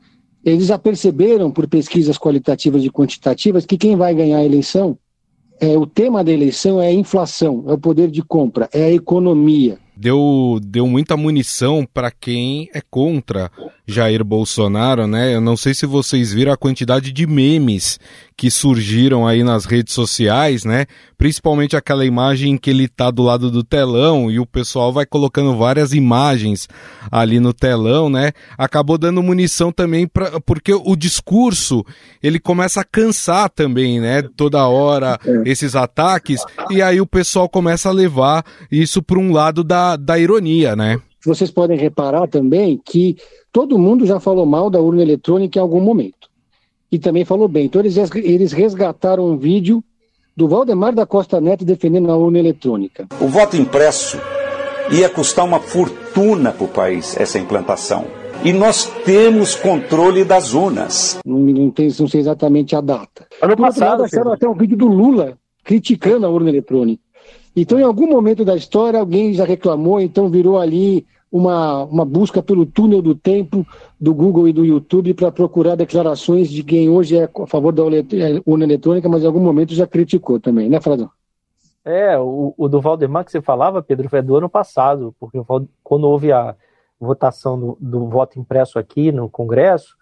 Eles 0.45 0.67
já 0.67 0.79
perceberam, 0.79 1.51
por 1.51 1.67
pesquisas 1.67 2.17
qualitativas 2.17 2.85
e 2.85 2.91
quantitativas, 2.91 3.67
que 3.67 3.77
quem 3.77 3.97
vai 3.97 4.15
ganhar 4.15 4.39
a 4.39 4.45
eleição, 4.45 4.99
é, 5.61 5.77
o 5.77 5.87
tema 5.87 6.23
da 6.23 6.31
eleição 6.31 6.81
é 6.81 6.87
a 6.87 6.93
inflação, 6.93 7.65
é 7.67 7.73
o 7.73 7.79
poder 7.79 8.11
de 8.11 8.23
compra, 8.23 8.69
é 8.73 8.85
a 8.85 8.93
economia. 8.93 9.79
Deu, 9.99 10.61
deu 10.63 10.87
muita 10.87 11.17
munição 11.17 11.85
para 11.93 12.11
quem 12.11 12.71
é 12.73 12.81
contra 12.81 13.51
Jair 13.85 14.23
Bolsonaro, 14.23 15.07
né? 15.07 15.35
Eu 15.35 15.41
não 15.41 15.57
sei 15.57 15.75
se 15.75 15.87
vocês 15.87 16.33
viram 16.33 16.53
a 16.53 16.57
quantidade 16.57 17.11
de 17.11 17.27
memes 17.27 17.99
que 18.37 18.51
surgiram 18.51 19.27
aí 19.27 19.43
nas 19.43 19.65
redes 19.65 19.93
sociais, 19.95 20.65
né? 20.65 20.87
Principalmente 21.17 21.77
aquela 21.77 22.05
imagem 22.05 22.57
que 22.57 22.71
ele 22.71 22.87
tá 22.87 23.11
do 23.11 23.25
lado 23.25 23.51
do 23.51 23.65
telão 23.65 24.31
e 24.31 24.39
o 24.39 24.47
pessoal 24.47 24.93
vai 24.93 25.05
colocando 25.05 25.57
várias 25.57 25.93
imagens 25.93 26.69
ali 27.11 27.41
no 27.41 27.53
telão, 27.53 28.09
né? 28.09 28.31
Acabou 28.57 28.97
dando 28.97 29.23
munição 29.23 29.73
também 29.73 30.07
para 30.07 30.39
porque 30.41 30.73
o 30.73 30.95
discurso, 30.95 31.85
ele 32.23 32.39
começa 32.39 32.83
a 32.83 32.85
cansar 32.85 33.51
também, 33.51 34.01
né? 34.01 34.23
Toda 34.37 34.69
hora 34.69 35.19
é. 35.25 35.43
esses 35.45 35.75
ataques 35.75 36.41
e 36.71 36.81
aí 36.81 37.01
o 37.01 37.07
pessoal 37.07 37.49
começa 37.49 37.89
a 37.89 37.93
levar 37.93 38.45
isso 38.71 39.03
para 39.03 39.19
um 39.19 39.33
lado 39.33 39.65
da, 39.65 39.88
da 39.97 40.19
ironia, 40.19 40.75
né? 40.75 41.01
Vocês 41.25 41.51
podem 41.51 41.77
reparar 41.77 42.29
também 42.29 42.81
que 42.85 43.17
todo 43.53 43.79
mundo 43.79 44.07
já 44.07 44.21
falou 44.21 44.47
mal 44.47 44.71
da 44.71 44.81
urna 44.81 45.03
eletrônica 45.03 45.59
em 45.59 45.63
algum 45.63 45.81
momento 45.81 46.29
e 46.91 46.99
também 46.99 47.25
falou 47.25 47.49
bem. 47.49 47.67
Então 47.67 47.81
eles, 47.81 47.97
eles 48.15 48.53
resgataram 48.53 49.27
um 49.27 49.37
vídeo 49.37 49.83
do 50.37 50.49
Valdemar 50.49 50.95
da 50.95 51.05
Costa 51.05 51.41
Neto 51.41 51.65
defendendo 51.65 52.11
a 52.11 52.17
urna 52.17 52.39
eletrônica. 52.39 53.07
O 53.21 53.27
voto 53.27 53.57
impresso 53.57 54.19
ia 54.91 55.09
custar 55.09 55.45
uma 55.45 55.61
fortuna 55.61 56.53
para 56.53 56.65
o 56.65 56.69
país, 56.69 57.17
essa 57.19 57.39
implantação. 57.39 58.07
E 58.45 58.53
nós 58.53 58.87
temos 59.05 59.57
controle 59.57 60.25
das 60.25 60.55
urnas. 60.55 61.19
Não, 61.27 61.39
não, 61.41 61.71
tem, 61.71 61.89
não 61.99 62.07
sei 62.07 62.21
exatamente 62.21 62.77
a 62.77 62.81
data. 62.81 63.27
Ano 63.43 63.57
passado, 63.57 64.03
lado, 64.03 64.33
até 64.33 64.49
um 64.49 64.55
vídeo 64.55 64.77
do 64.77 64.87
Lula 64.87 65.37
criticando 65.65 66.25
a 66.25 66.31
urna 66.31 66.49
eletrônica. 66.49 67.03
Então, 67.61 67.79
em 67.79 67.83
algum 67.83 68.07
momento 68.07 68.45
da 68.45 68.55
história, 68.55 69.01
alguém 69.01 69.35
já 69.35 69.45
reclamou, 69.45 70.01
então 70.01 70.29
virou 70.29 70.59
ali 70.59 71.07
uma, 71.31 71.85
uma 71.85 72.05
busca 72.05 72.43
pelo 72.43 72.65
túnel 72.65 73.03
do 73.03 73.15
tempo 73.15 73.67
do 74.01 74.15
Google 74.15 74.49
e 74.49 74.53
do 74.53 74.65
YouTube 74.65 75.13
para 75.15 75.33
procurar 75.33 75.75
declarações 75.75 76.49
de 76.49 76.63
quem 76.63 76.89
hoje 76.89 77.17
é 77.17 77.25
a 77.25 77.47
favor 77.47 77.73
da 77.73 77.83
urna 77.83 78.65
eletrônica, 78.65 79.09
mas 79.09 79.23
em 79.23 79.27
algum 79.27 79.41
momento 79.41 79.75
já 79.75 79.87
criticou 79.87 80.39
também, 80.41 80.69
né, 80.69 80.81
Fradão? 80.81 81.11
É, 81.85 82.19
o, 82.19 82.55
o 82.57 82.69
do 82.69 82.81
Valdemar 82.81 83.25
que 83.25 83.33
você 83.33 83.41
falava, 83.41 83.83
Pedro, 83.83 84.09
foi 84.09 84.23
do 84.23 84.37
ano 84.37 84.49
passado, 84.49 85.15
porque 85.19 85.39
quando 85.83 86.05
houve 86.05 86.31
a 86.31 86.55
votação 87.01 87.59
do, 87.59 87.79
do 87.81 88.07
voto 88.09 88.39
impresso 88.39 88.79
aqui 88.79 89.11
no 89.11 89.29
Congresso, 89.29 89.97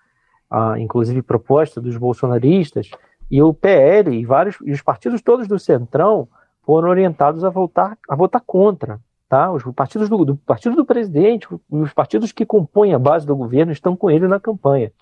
a, 0.50 0.78
inclusive 0.78 1.22
proposta 1.22 1.80
dos 1.80 1.96
bolsonaristas, 1.96 2.90
e 3.30 3.42
o 3.42 3.52
PL 3.52 4.14
e 4.14 4.24
vários 4.24 4.56
e 4.64 4.72
os 4.72 4.82
partidos 4.82 5.22
todos 5.22 5.48
do 5.48 5.58
Centrão 5.58 6.28
foram 6.66 6.88
orientados 6.88 7.44
a 7.44 7.48
votar, 7.48 7.96
a 8.08 8.16
votar 8.16 8.42
contra. 8.44 9.00
Tá? 9.28 9.50
Os 9.50 9.62
partidos 9.74 10.08
do, 10.08 10.24
do 10.24 10.36
partido 10.36 10.74
do 10.76 10.84
presidente, 10.84 11.48
os 11.70 11.92
partidos 11.92 12.32
que 12.32 12.44
compõem 12.44 12.92
a 12.92 12.98
base 12.98 13.24
do 13.24 13.36
governo 13.36 13.72
estão 13.72 13.96
com 13.96 14.10
ele 14.10 14.26
na 14.26 14.40
campanha. 14.40 14.92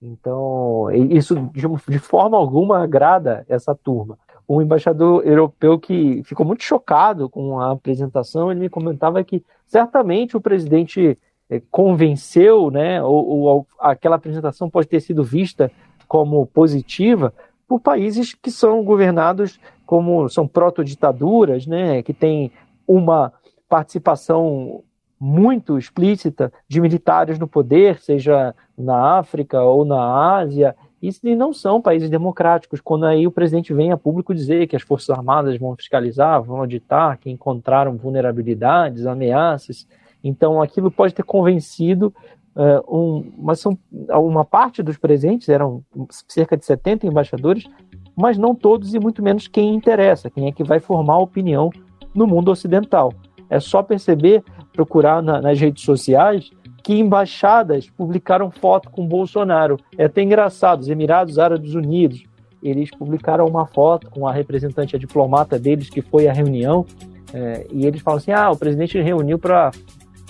Então, 0.00 0.90
isso 0.90 1.36
de, 1.54 1.68
de 1.88 1.98
forma 1.98 2.36
alguma 2.36 2.82
agrada 2.82 3.44
essa 3.48 3.74
turma. 3.74 4.18
O 4.48 4.60
embaixador 4.60 5.24
europeu 5.24 5.78
que 5.78 6.22
ficou 6.24 6.44
muito 6.44 6.64
chocado 6.64 7.28
com 7.28 7.60
a 7.60 7.70
apresentação, 7.70 8.50
ele 8.50 8.60
me 8.60 8.68
comentava 8.68 9.22
que 9.22 9.44
certamente 9.66 10.36
o 10.36 10.40
presidente 10.40 11.16
eh, 11.48 11.62
convenceu, 11.70 12.70
né, 12.70 13.02
ou, 13.02 13.26
ou, 13.26 13.66
aquela 13.78 14.16
apresentação 14.16 14.68
pode 14.68 14.88
ter 14.88 15.00
sido 15.00 15.22
vista 15.22 15.70
como 16.08 16.44
positiva 16.46 17.32
por 17.68 17.80
países 17.80 18.34
que 18.34 18.50
são 18.50 18.84
governados 18.84 19.58
como 19.92 20.26
são 20.30 20.48
proto-ditaduras, 20.48 21.66
né, 21.66 22.02
que 22.02 22.14
tem 22.14 22.50
uma 22.88 23.30
participação 23.68 24.82
muito 25.20 25.76
explícita 25.76 26.50
de 26.66 26.80
militares 26.80 27.38
no 27.38 27.46
poder, 27.46 27.98
seja 27.98 28.54
na 28.74 29.18
África 29.18 29.60
ou 29.60 29.84
na 29.84 30.34
Ásia, 30.38 30.74
e 31.02 31.34
não 31.34 31.52
são 31.52 31.78
países 31.78 32.08
democráticos. 32.08 32.80
Quando 32.80 33.04
aí 33.04 33.26
o 33.26 33.30
presidente 33.30 33.74
vem 33.74 33.92
a 33.92 33.98
público 33.98 34.34
dizer 34.34 34.66
que 34.66 34.74
as 34.74 34.80
Forças 34.80 35.10
Armadas 35.10 35.58
vão 35.58 35.76
fiscalizar, 35.76 36.42
vão 36.42 36.60
auditar, 36.60 37.18
que 37.18 37.28
encontraram 37.28 37.94
vulnerabilidades, 37.94 39.04
ameaças, 39.04 39.86
então 40.24 40.62
aquilo 40.62 40.90
pode 40.90 41.12
ter 41.12 41.22
convencido 41.22 42.14
uh, 42.56 42.98
um, 42.98 43.54
são, 43.54 43.78
uma 44.08 44.42
parte 44.42 44.82
dos 44.82 44.96
presentes, 44.96 45.50
eram 45.50 45.84
cerca 46.26 46.56
de 46.56 46.64
70 46.64 47.06
embaixadores, 47.06 47.68
mas 48.16 48.36
não 48.38 48.54
todos 48.54 48.94
e 48.94 48.98
muito 48.98 49.22
menos 49.22 49.48
quem 49.48 49.74
interessa, 49.74 50.30
quem 50.30 50.46
é 50.46 50.52
que 50.52 50.64
vai 50.64 50.80
formar 50.80 51.14
a 51.14 51.18
opinião 51.18 51.70
no 52.14 52.26
mundo 52.26 52.50
ocidental. 52.50 53.12
É 53.48 53.60
só 53.60 53.82
perceber, 53.82 54.42
procurar 54.72 55.22
na, 55.22 55.40
nas 55.40 55.58
redes 55.58 55.84
sociais, 55.84 56.50
que 56.82 56.98
embaixadas 56.98 57.88
publicaram 57.88 58.50
foto 58.50 58.90
com 58.90 59.06
Bolsonaro. 59.06 59.78
É 59.96 60.06
até 60.06 60.22
engraçado, 60.22 60.80
os 60.80 60.88
Emirados 60.88 61.38
Árabes 61.38 61.74
Unidos, 61.74 62.24
eles 62.62 62.90
publicaram 62.90 63.46
uma 63.46 63.66
foto 63.66 64.10
com 64.10 64.26
a 64.26 64.32
representante, 64.32 64.96
a 64.96 64.98
diplomata 64.98 65.58
deles, 65.58 65.90
que 65.90 66.00
foi 66.00 66.28
à 66.28 66.32
reunião, 66.32 66.86
é, 67.32 67.66
e 67.72 67.86
eles 67.86 68.02
falam 68.02 68.18
assim, 68.18 68.32
ah, 68.32 68.50
o 68.50 68.56
presidente 68.56 69.00
reuniu 69.00 69.38
para 69.38 69.70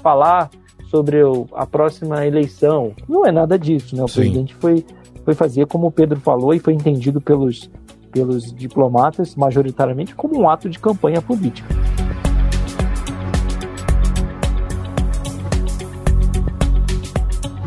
falar 0.02 0.50
sobre 0.84 1.22
o, 1.22 1.46
a 1.52 1.66
próxima 1.66 2.26
eleição. 2.26 2.92
Não 3.08 3.26
é 3.26 3.32
nada 3.32 3.58
disso, 3.58 3.96
né? 3.96 4.02
O 4.02 4.08
Sim. 4.08 4.20
presidente 4.20 4.54
foi, 4.54 4.84
foi 5.24 5.34
fazer, 5.34 5.66
como 5.66 5.86
o 5.86 5.90
Pedro 5.90 6.20
falou, 6.20 6.54
e 6.54 6.58
foi 6.58 6.74
entendido 6.74 7.20
pelos, 7.20 7.70
pelos 8.12 8.52
diplomatas, 8.52 9.34
majoritariamente, 9.34 10.14
como 10.14 10.38
um 10.38 10.48
ato 10.48 10.68
de 10.68 10.78
campanha 10.78 11.20
política. 11.20 11.66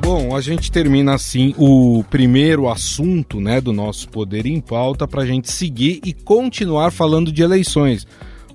Bom, 0.01 0.35
a 0.35 0.39
gente 0.39 0.71
termina 0.71 1.15
assim 1.15 1.55
o 1.57 2.03
primeiro 2.11 2.69
assunto, 2.69 3.41
né, 3.41 3.59
do 3.59 3.73
nosso 3.73 4.07
Poder 4.07 4.45
em 4.45 4.61
Pauta 4.61 5.07
para 5.07 5.23
a 5.23 5.25
gente 5.25 5.51
seguir 5.51 5.99
e 6.05 6.13
continuar 6.13 6.91
falando 6.91 7.31
de 7.31 7.41
eleições, 7.41 8.05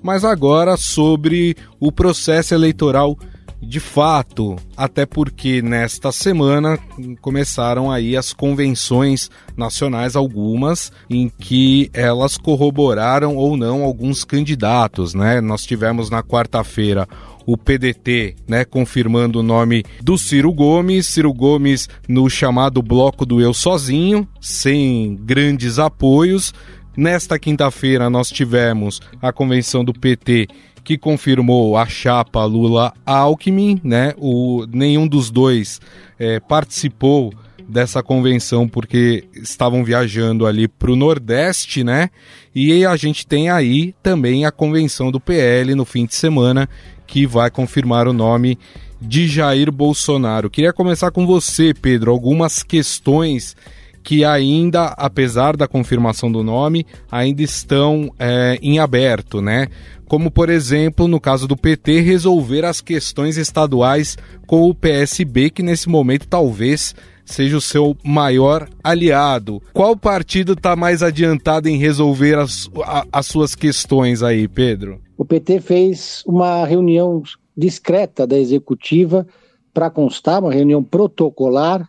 mas 0.00 0.24
agora 0.24 0.76
sobre 0.76 1.56
o 1.80 1.90
processo 1.90 2.54
eleitoral 2.54 3.18
de 3.62 3.78
fato, 3.78 4.56
até 4.76 5.04
porque 5.04 5.60
nesta 5.60 6.10
semana 6.10 6.78
começaram 7.20 7.90
aí 7.90 8.16
as 8.16 8.32
convenções 8.32 9.30
nacionais 9.56 10.16
algumas 10.16 10.90
em 11.08 11.28
que 11.28 11.90
elas 11.92 12.38
corroboraram 12.38 13.36
ou 13.36 13.56
não 13.56 13.82
alguns 13.82 14.24
candidatos, 14.24 15.14
né? 15.14 15.40
Nós 15.40 15.64
tivemos 15.64 16.08
na 16.08 16.22
quarta-feira 16.22 17.06
o 17.46 17.56
PDT, 17.56 18.36
né, 18.46 18.64
confirmando 18.64 19.40
o 19.40 19.42
nome 19.42 19.84
do 20.00 20.16
Ciro 20.16 20.52
Gomes, 20.52 21.06
Ciro 21.06 21.32
Gomes 21.32 21.88
no 22.08 22.28
chamado 22.30 22.82
bloco 22.82 23.26
do 23.26 23.40
eu 23.40 23.52
sozinho, 23.52 24.28
sem 24.40 25.16
grandes 25.16 25.78
apoios. 25.78 26.54
Nesta 26.96 27.38
quinta-feira 27.38 28.10
nós 28.10 28.30
tivemos 28.30 29.00
a 29.22 29.32
convenção 29.32 29.84
do 29.84 29.92
PT 29.92 30.48
que 30.82 30.98
confirmou 30.98 31.76
a 31.76 31.86
chapa 31.86 32.44
Lula-Alckmin, 32.44 33.80
né? 33.84 34.14
O, 34.16 34.66
nenhum 34.72 35.06
dos 35.06 35.30
dois 35.30 35.80
é, 36.18 36.40
participou 36.40 37.32
dessa 37.68 38.02
convenção 38.02 38.68
porque 38.68 39.24
estavam 39.34 39.84
viajando 39.84 40.46
ali 40.46 40.66
para 40.66 40.90
o 40.90 40.96
Nordeste, 40.96 41.84
né? 41.84 42.10
E 42.54 42.84
a 42.84 42.96
gente 42.96 43.26
tem 43.26 43.48
aí 43.48 43.94
também 44.02 44.44
a 44.44 44.50
convenção 44.50 45.10
do 45.10 45.20
PL 45.20 45.74
no 45.74 45.84
fim 45.84 46.04
de 46.04 46.14
semana 46.14 46.68
que 47.06 47.26
vai 47.26 47.50
confirmar 47.50 48.08
o 48.08 48.12
nome 48.12 48.58
de 49.00 49.26
Jair 49.26 49.70
Bolsonaro. 49.70 50.50
Queria 50.50 50.72
começar 50.72 51.10
com 51.10 51.26
você, 51.26 51.72
Pedro, 51.72 52.10
algumas 52.10 52.62
questões 52.62 53.56
que 54.02 54.24
ainda, 54.24 54.86
apesar 54.96 55.56
da 55.56 55.68
confirmação 55.68 56.30
do 56.30 56.42
nome, 56.42 56.86
ainda 57.10 57.42
estão 57.42 58.12
é, 58.18 58.58
em 58.62 58.78
aberto, 58.78 59.40
né? 59.40 59.68
Como, 60.06 60.30
por 60.30 60.48
exemplo, 60.48 61.06
no 61.06 61.20
caso 61.20 61.46
do 61.46 61.56
PT, 61.56 62.00
resolver 62.00 62.64
as 62.64 62.80
questões 62.80 63.36
estaduais 63.36 64.18
com 64.46 64.68
o 64.68 64.74
PSB, 64.74 65.50
que 65.50 65.62
nesse 65.62 65.88
momento 65.88 66.26
talvez 66.26 66.94
seja 67.24 67.56
o 67.56 67.60
seu 67.60 67.96
maior 68.04 68.68
aliado. 68.82 69.62
Qual 69.72 69.96
partido 69.96 70.54
está 70.54 70.74
mais 70.74 71.02
adiantado 71.02 71.68
em 71.68 71.76
resolver 71.76 72.38
as, 72.38 72.68
a, 72.82 73.06
as 73.12 73.26
suas 73.26 73.54
questões 73.54 74.22
aí, 74.22 74.48
Pedro? 74.48 75.00
O 75.16 75.24
PT 75.24 75.60
fez 75.60 76.24
uma 76.26 76.64
reunião 76.64 77.22
discreta 77.56 78.26
da 78.26 78.38
executiva 78.38 79.26
para 79.72 79.90
constar, 79.90 80.42
uma 80.42 80.52
reunião 80.52 80.82
protocolar, 80.82 81.88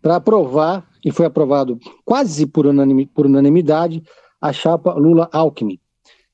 para 0.00 0.16
aprovar, 0.16 0.86
e 1.08 1.10
foi 1.10 1.24
aprovado 1.24 1.78
quase 2.04 2.46
por, 2.46 2.66
por 3.14 3.24
unanimidade, 3.24 4.02
a 4.38 4.52
chapa 4.52 4.92
Lula-Alckmin. 4.92 5.78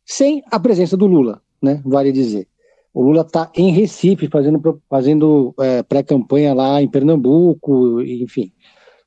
Sem 0.04 0.42
a 0.50 0.58
presença 0.58 0.96
do 0.96 1.06
Lula, 1.06 1.40
né, 1.62 1.80
vale 1.84 2.10
dizer. 2.10 2.48
O 2.92 3.00
Lula 3.00 3.22
está 3.22 3.50
em 3.54 3.70
Recife 3.70 4.28
fazendo, 4.28 4.82
fazendo 4.90 5.54
é, 5.60 5.82
pré-campanha 5.84 6.52
lá 6.54 6.82
em 6.82 6.88
Pernambuco, 6.88 8.02
enfim. 8.02 8.52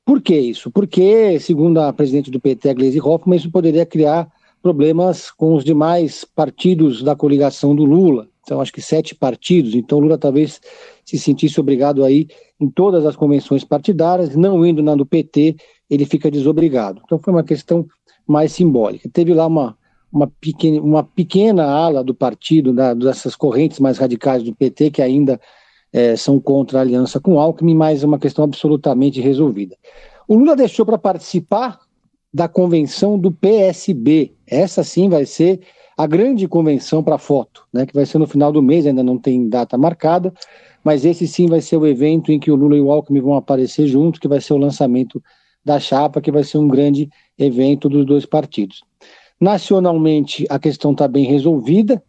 Por 0.06 0.22
que 0.22 0.38
isso? 0.38 0.70
Porque, 0.70 1.38
segundo 1.38 1.78
a 1.80 1.92
presidente 1.92 2.30
do 2.30 2.40
PT, 2.40 2.70
a 2.70 2.74
Gleisi 2.74 2.98
Hoffmann, 2.98 3.36
isso 3.36 3.50
poderia 3.50 3.84
criar 3.84 4.26
problemas 4.62 5.30
com 5.30 5.54
os 5.54 5.64
demais 5.64 6.24
partidos 6.24 7.02
da 7.02 7.14
coligação 7.14 7.76
do 7.76 7.84
Lula. 7.84 8.26
São 8.48 8.60
acho 8.60 8.72
que 8.72 8.80
sete 8.80 9.14
partidos, 9.14 9.74
então 9.74 9.98
Lula 9.98 10.18
talvez 10.18 10.60
se 11.04 11.18
sentisse 11.18 11.60
obrigado 11.60 12.04
aí 12.04 12.28
em 12.60 12.68
todas 12.68 13.06
as 13.06 13.14
convenções 13.14 13.64
partidárias, 13.64 14.34
não 14.34 14.64
indo 14.64 14.82
na 14.82 14.94
do 14.94 15.06
PT, 15.06 15.56
ele 15.88 16.04
fica 16.04 16.30
desobrigado. 16.30 17.00
Então 17.04 17.18
foi 17.18 17.32
uma 17.32 17.44
questão 17.44 17.86
mais 18.26 18.52
simbólica. 18.52 19.08
Teve 19.12 19.32
lá 19.32 19.46
uma, 19.46 19.76
uma, 20.12 20.26
pequena, 20.26 20.80
uma 20.80 21.02
pequena 21.04 21.64
ala 21.64 22.02
do 22.02 22.14
partido, 22.14 22.72
da, 22.72 22.94
dessas 22.94 23.36
correntes 23.36 23.78
mais 23.78 23.98
radicais 23.98 24.42
do 24.42 24.54
PT, 24.54 24.90
que 24.90 25.02
ainda 25.02 25.40
é, 25.92 26.16
são 26.16 26.40
contra 26.40 26.78
a 26.78 26.82
aliança 26.82 27.20
com 27.20 27.34
o 27.34 27.38
Alckmin, 27.38 27.74
mas 27.74 28.02
é 28.02 28.06
uma 28.06 28.18
questão 28.18 28.44
absolutamente 28.44 29.20
resolvida. 29.20 29.76
O 30.26 30.36
Lula 30.36 30.56
deixou 30.56 30.84
para 30.84 30.98
participar 30.98 31.78
da 32.32 32.46
convenção 32.46 33.18
do 33.18 33.32
PSB. 33.32 34.34
Essa 34.46 34.84
sim 34.84 35.08
vai 35.08 35.24
ser 35.24 35.60
a 35.98 36.06
grande 36.06 36.46
convenção 36.46 37.02
para 37.02 37.18
foto, 37.18 37.64
né, 37.72 37.84
que 37.84 37.92
vai 37.92 38.06
ser 38.06 38.18
no 38.18 38.26
final 38.28 38.52
do 38.52 38.62
mês, 38.62 38.86
ainda 38.86 39.02
não 39.02 39.18
tem 39.18 39.48
data 39.48 39.76
marcada, 39.76 40.32
mas 40.84 41.04
esse 41.04 41.26
sim 41.26 41.48
vai 41.48 41.60
ser 41.60 41.76
o 41.76 41.84
evento 41.84 42.30
em 42.30 42.38
que 42.38 42.52
o 42.52 42.54
Lula 42.54 42.76
e 42.76 42.80
o 42.80 42.92
Alckmin 42.92 43.20
vão 43.20 43.34
aparecer 43.34 43.88
juntos, 43.88 44.20
que 44.20 44.28
vai 44.28 44.40
ser 44.40 44.52
o 44.52 44.58
lançamento 44.58 45.20
da 45.64 45.80
chapa, 45.80 46.20
que 46.20 46.30
vai 46.30 46.44
ser 46.44 46.58
um 46.58 46.68
grande 46.68 47.10
evento 47.36 47.88
dos 47.88 48.06
dois 48.06 48.24
partidos. 48.24 48.84
Nacionalmente, 49.40 50.46
a 50.48 50.56
questão 50.56 50.92
está 50.92 51.08
bem 51.08 51.24
resolvida, 51.24 52.00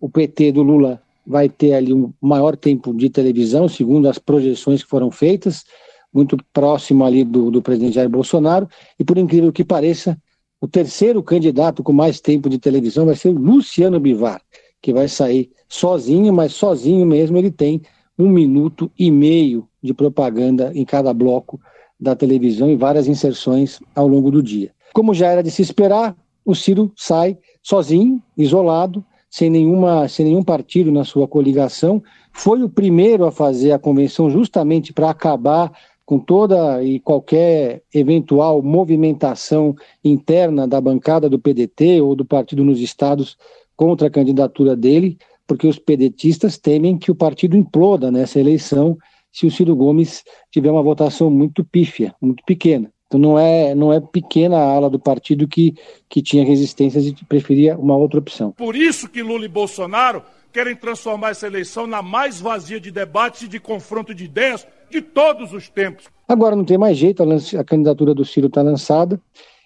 o 0.00 0.08
PT 0.08 0.50
do 0.50 0.64
Lula 0.64 1.00
vai 1.24 1.48
ter 1.48 1.74
ali 1.74 1.94
um 1.94 2.12
maior 2.20 2.56
tempo 2.56 2.92
de 2.92 3.08
televisão, 3.08 3.68
segundo 3.68 4.08
as 4.08 4.18
projeções 4.18 4.82
que 4.82 4.90
foram 4.90 5.08
feitas, 5.08 5.64
muito 6.12 6.36
próximo 6.52 7.04
ali 7.04 7.22
do, 7.22 7.52
do 7.52 7.62
presidente 7.62 7.94
Jair 7.94 8.10
Bolsonaro, 8.10 8.68
e 8.98 9.04
por 9.04 9.16
incrível 9.16 9.52
que 9.52 9.64
pareça, 9.64 10.18
o 10.60 10.66
terceiro 10.66 11.22
candidato 11.22 11.82
com 11.82 11.92
mais 11.92 12.20
tempo 12.20 12.48
de 12.48 12.58
televisão 12.58 13.06
vai 13.06 13.14
ser 13.14 13.28
o 13.28 13.38
Luciano 13.38 14.00
Bivar, 14.00 14.40
que 14.80 14.92
vai 14.92 15.08
sair 15.08 15.50
sozinho, 15.68 16.32
mas 16.32 16.52
sozinho 16.52 17.04
mesmo 17.06 17.36
ele 17.36 17.50
tem 17.50 17.82
um 18.18 18.28
minuto 18.28 18.90
e 18.98 19.10
meio 19.10 19.68
de 19.82 19.92
propaganda 19.92 20.72
em 20.74 20.84
cada 20.84 21.12
bloco 21.12 21.60
da 21.98 22.14
televisão 22.14 22.70
e 22.70 22.76
várias 22.76 23.06
inserções 23.08 23.80
ao 23.94 24.08
longo 24.08 24.30
do 24.30 24.42
dia. 24.42 24.72
Como 24.92 25.12
já 25.12 25.28
era 25.28 25.42
de 25.42 25.50
se 25.50 25.62
esperar, 25.62 26.16
o 26.44 26.54
Ciro 26.54 26.92
sai 26.96 27.36
sozinho, 27.62 28.22
isolado, 28.36 29.04
sem, 29.28 29.50
nenhuma, 29.50 30.08
sem 30.08 30.24
nenhum 30.24 30.42
partido 30.42 30.90
na 30.90 31.04
sua 31.04 31.28
coligação. 31.28 32.02
Foi 32.32 32.62
o 32.62 32.68
primeiro 32.68 33.26
a 33.26 33.32
fazer 33.32 33.72
a 33.72 33.78
convenção 33.78 34.30
justamente 34.30 34.92
para 34.92 35.10
acabar 35.10 35.72
com 36.06 36.20
toda 36.20 36.82
e 36.84 37.00
qualquer 37.00 37.82
eventual 37.92 38.62
movimentação 38.62 39.74
interna 40.04 40.66
da 40.66 40.80
bancada 40.80 41.28
do 41.28 41.38
PDT 41.38 42.00
ou 42.00 42.14
do 42.14 42.24
partido 42.24 42.64
nos 42.64 42.80
estados 42.80 43.36
contra 43.76 44.06
a 44.06 44.10
candidatura 44.10 44.76
dele, 44.76 45.18
porque 45.48 45.66
os 45.66 45.80
pedetistas 45.80 46.56
temem 46.56 46.96
que 46.96 47.10
o 47.10 47.14
partido 47.14 47.56
imploda 47.56 48.10
nessa 48.10 48.38
eleição 48.38 48.96
se 49.32 49.46
o 49.46 49.50
Ciro 49.50 49.74
Gomes 49.74 50.22
tiver 50.50 50.70
uma 50.70 50.82
votação 50.82 51.28
muito 51.28 51.64
pífia, 51.64 52.14
muito 52.22 52.42
pequena. 52.46 52.90
Então 53.06 53.20
não 53.20 53.38
é, 53.38 53.74
não 53.74 53.92
é 53.92 54.00
pequena 54.00 54.56
a 54.56 54.74
ala 54.74 54.88
do 54.88 54.98
partido 54.98 55.46
que, 55.46 55.74
que 56.08 56.22
tinha 56.22 56.44
resistências 56.44 57.06
e 57.06 57.12
preferia 57.24 57.76
uma 57.76 57.96
outra 57.96 58.18
opção. 58.18 58.52
Por 58.52 58.74
isso 58.74 59.08
que 59.08 59.22
Lula 59.22 59.44
e 59.44 59.48
Bolsonaro 59.48 60.22
querem 60.52 60.74
transformar 60.74 61.30
essa 61.30 61.46
eleição 61.46 61.86
na 61.86 62.00
mais 62.00 62.40
vazia 62.40 62.80
de 62.80 62.90
debates 62.90 63.42
e 63.42 63.48
de 63.48 63.60
confronto 63.60 64.14
de 64.14 64.24
ideias 64.24 64.66
de 64.90 65.00
todos 65.00 65.52
os 65.52 65.68
tempos. 65.68 66.06
Agora 66.28 66.56
não 66.56 66.64
tem 66.64 66.78
mais 66.78 66.96
jeito, 66.96 67.22
a, 67.22 67.64
candidatura 67.64 68.14
do 68.14 68.24
Ciro 68.24 68.48
está 68.48 68.62
lançada. 68.62 69.20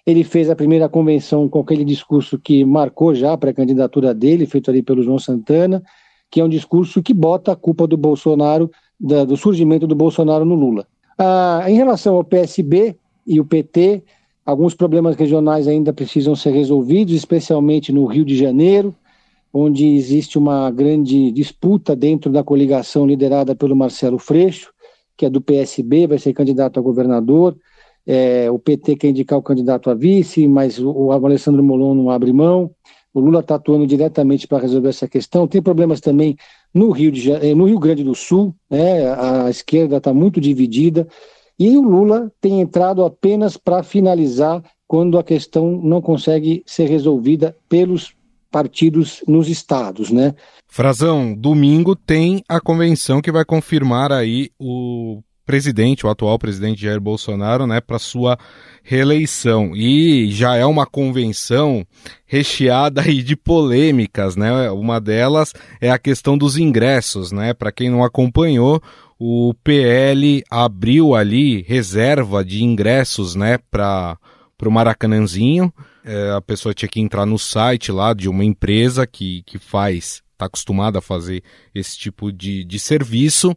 Ele 0.05 0.23
fez 0.23 0.49
a 0.49 0.55
primeira 0.55 0.89
convenção 0.89 1.47
com 1.47 1.59
aquele 1.59 1.85
discurso 1.85 2.39
que 2.39 2.65
marcou 2.65 3.13
já 3.13 3.37
para 3.37 3.51
a 3.51 3.53
candidatura 3.53 4.13
dele, 4.13 4.45
feito 4.45 4.69
ali 4.69 4.81
pelo 4.81 5.03
João 5.03 5.19
Santana, 5.19 5.83
que 6.29 6.39
é 6.39 6.43
um 6.43 6.49
discurso 6.49 7.03
que 7.03 7.13
bota 7.13 7.51
a 7.51 7.55
culpa 7.55 7.85
do 7.85 7.97
Bolsonaro, 7.97 8.69
da, 8.99 9.25
do 9.25 9.37
surgimento 9.37 9.85
do 9.85 9.95
Bolsonaro 9.95 10.45
no 10.45 10.55
Lula. 10.55 10.87
Ah, 11.17 11.65
em 11.67 11.75
relação 11.75 12.15
ao 12.15 12.23
PSB 12.23 12.95
e 13.27 13.39
o 13.39 13.45
PT, 13.45 14.03
alguns 14.45 14.73
problemas 14.73 15.15
regionais 15.15 15.67
ainda 15.67 15.93
precisam 15.93 16.35
ser 16.35 16.51
resolvidos, 16.51 17.13
especialmente 17.13 17.91
no 17.91 18.05
Rio 18.05 18.25
de 18.25 18.35
Janeiro 18.35 18.95
onde 19.53 19.85
existe 19.85 20.37
uma 20.37 20.71
grande 20.71 21.31
disputa 21.31 21.95
dentro 21.95 22.31
da 22.31 22.43
coligação 22.43 23.05
liderada 23.05 23.55
pelo 23.55 23.75
Marcelo 23.75 24.17
Freixo, 24.17 24.71
que 25.21 25.25
é 25.27 25.29
do 25.29 25.39
PSB, 25.39 26.07
vai 26.07 26.17
ser 26.17 26.33
candidato 26.33 26.79
a 26.79 26.81
governador. 26.81 27.55
É, 28.07 28.49
o 28.49 28.57
PT 28.57 28.95
quer 28.95 29.09
indicar 29.09 29.37
o 29.37 29.43
candidato 29.43 29.91
a 29.91 29.93
vice, 29.93 30.47
mas 30.47 30.79
o, 30.79 30.89
o 30.91 31.11
Alessandro 31.11 31.63
Molon 31.63 31.93
não 31.93 32.09
abre 32.09 32.33
mão. 32.33 32.71
O 33.13 33.19
Lula 33.19 33.41
está 33.41 33.53
atuando 33.53 33.85
diretamente 33.85 34.47
para 34.47 34.57
resolver 34.57 34.89
essa 34.89 35.07
questão. 35.07 35.47
Tem 35.47 35.61
problemas 35.61 36.01
também 36.01 36.35
no 36.73 36.89
Rio, 36.89 37.11
de, 37.11 37.31
eh, 37.31 37.53
no 37.53 37.65
Rio 37.65 37.77
Grande 37.77 38.03
do 38.03 38.15
Sul, 38.15 38.55
né? 38.67 39.13
a 39.13 39.47
esquerda 39.47 39.97
está 39.97 40.11
muito 40.11 40.41
dividida. 40.41 41.07
E 41.59 41.77
o 41.77 41.81
Lula 41.83 42.31
tem 42.41 42.61
entrado 42.61 43.03
apenas 43.05 43.57
para 43.57 43.83
finalizar 43.83 44.63
quando 44.87 45.19
a 45.19 45.23
questão 45.23 45.79
não 45.83 46.01
consegue 46.01 46.63
ser 46.65 46.89
resolvida 46.89 47.55
pelos 47.69 48.15
partidos 48.51 49.23
nos 49.27 49.47
estados, 49.47 50.11
né? 50.11 50.35
Frazão, 50.67 51.33
domingo 51.33 51.95
tem 51.95 52.43
a 52.47 52.59
convenção 52.59 53.21
que 53.21 53.31
vai 53.31 53.45
confirmar 53.45 54.11
aí 54.11 54.49
o 54.59 55.21
presidente, 55.45 56.05
o 56.05 56.09
atual 56.09 56.37
presidente 56.37 56.81
Jair 56.81 57.01
Bolsonaro, 57.01 57.67
né, 57.67 57.81
para 57.81 57.99
sua 57.99 58.37
reeleição. 58.83 59.75
E 59.75 60.31
já 60.31 60.55
é 60.55 60.65
uma 60.65 60.85
convenção 60.85 61.85
recheada 62.25 63.01
aí 63.01 63.21
de 63.23 63.35
polêmicas, 63.35 64.35
né? 64.35 64.69
Uma 64.71 64.99
delas 64.99 65.53
é 65.81 65.89
a 65.89 65.97
questão 65.97 66.37
dos 66.37 66.57
ingressos, 66.57 67.31
né? 67.31 67.53
Para 67.53 67.71
quem 67.71 67.89
não 67.89 68.03
acompanhou, 68.03 68.81
o 69.19 69.53
PL 69.63 70.43
abriu 70.49 71.13
ali 71.13 71.63
reserva 71.63 72.43
de 72.43 72.63
ingressos, 72.63 73.35
né, 73.35 73.59
para 73.69 74.17
o 74.65 74.71
Maracanãzinho 74.71 75.71
é, 76.03 76.31
a 76.31 76.41
pessoa 76.41 76.73
tinha 76.73 76.89
que 76.89 76.99
entrar 76.99 77.25
no 77.25 77.37
site 77.37 77.91
lá 77.91 78.13
de 78.13 78.27
uma 78.27 78.43
empresa 78.43 79.05
que, 79.05 79.43
que 79.43 79.57
faz, 79.57 80.21
está 80.33 80.45
acostumada 80.45 80.99
a 80.99 81.01
fazer 81.01 81.43
esse 81.73 81.97
tipo 81.97 82.31
de, 82.31 82.63
de 82.63 82.79
serviço. 82.79 83.55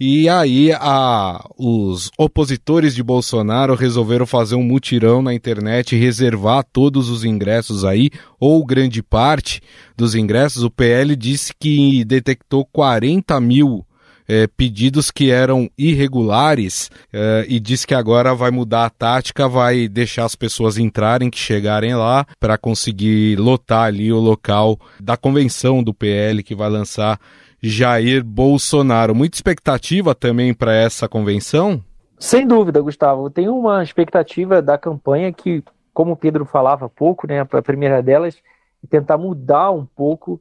E 0.00 0.28
aí 0.28 0.70
a, 0.72 1.44
os 1.58 2.10
opositores 2.16 2.94
de 2.94 3.02
Bolsonaro 3.02 3.74
resolveram 3.74 4.26
fazer 4.26 4.54
um 4.54 4.62
mutirão 4.62 5.20
na 5.22 5.34
internet 5.34 5.96
e 5.96 5.98
reservar 5.98 6.64
todos 6.72 7.08
os 7.08 7.24
ingressos 7.24 7.84
aí, 7.84 8.10
ou 8.38 8.64
grande 8.64 9.02
parte 9.02 9.60
dos 9.96 10.14
ingressos. 10.14 10.62
O 10.62 10.70
PL 10.70 11.16
disse 11.16 11.52
que 11.58 12.04
detectou 12.04 12.64
40 12.64 13.40
mil 13.40 13.84
é, 14.28 14.46
pedidos 14.46 15.10
que 15.10 15.30
eram 15.30 15.70
irregulares 15.78 16.90
é, 17.12 17.46
e 17.48 17.58
diz 17.58 17.84
que 17.84 17.94
agora 17.94 18.34
vai 18.34 18.50
mudar 18.50 18.84
a 18.84 18.90
tática, 18.90 19.48
vai 19.48 19.88
deixar 19.88 20.26
as 20.26 20.36
pessoas 20.36 20.76
entrarem, 20.76 21.30
que 21.30 21.38
chegarem 21.38 21.94
lá, 21.94 22.26
para 22.38 22.58
conseguir 22.58 23.36
lotar 23.36 23.84
ali 23.84 24.12
o 24.12 24.18
local 24.18 24.78
da 25.00 25.16
convenção 25.16 25.82
do 25.82 25.94
PL 25.94 26.42
que 26.42 26.54
vai 26.54 26.68
lançar 26.68 27.18
Jair 27.60 28.22
Bolsonaro. 28.22 29.14
Muita 29.14 29.36
expectativa 29.36 30.14
também 30.14 30.52
para 30.52 30.74
essa 30.74 31.08
convenção? 31.08 31.82
Sem 32.18 32.46
dúvida, 32.46 32.80
Gustavo. 32.80 33.30
Tem 33.30 33.48
uma 33.48 33.82
expectativa 33.82 34.60
da 34.60 34.76
campanha 34.76 35.32
que, 35.32 35.62
como 35.94 36.12
o 36.12 36.16
Pedro 36.16 36.44
falava 36.44 36.86
há 36.86 36.88
pouco, 36.88 37.26
né, 37.26 37.40
a 37.40 37.62
primeira 37.62 38.02
delas, 38.02 38.36
é 38.84 38.86
tentar 38.86 39.16
mudar 39.16 39.70
um 39.70 39.86
pouco 39.86 40.40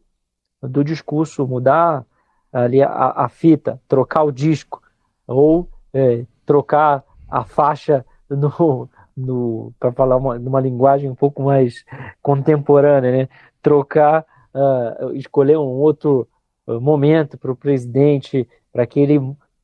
do 0.61 0.83
discurso, 0.83 1.47
mudar 1.47 2.03
ali 2.51 2.81
a, 2.81 2.89
a 2.89 3.29
fita, 3.29 3.79
trocar 3.87 4.23
o 4.23 4.31
disco, 4.31 4.81
ou 5.27 5.67
é, 5.93 6.25
trocar 6.45 7.03
a 7.29 7.43
faixa 7.43 8.05
no, 8.29 8.89
no 9.15 9.73
para 9.79 9.91
falar 9.91 10.15
uma, 10.15 10.39
numa 10.39 10.61
linguagem 10.61 11.09
um 11.09 11.15
pouco 11.15 11.43
mais 11.43 11.83
contemporânea, 12.21 13.11
né? 13.11 13.29
trocar, 13.61 14.25
uh, 14.53 15.13
escolher 15.13 15.57
um 15.57 15.79
outro 15.79 16.27
ah, 16.67 16.79
momento 16.79 17.37
para 17.37 17.51
o 17.51 17.55
presidente, 17.55 18.47
para 18.71 18.85
que 18.85 18.99
ele 18.99 19.19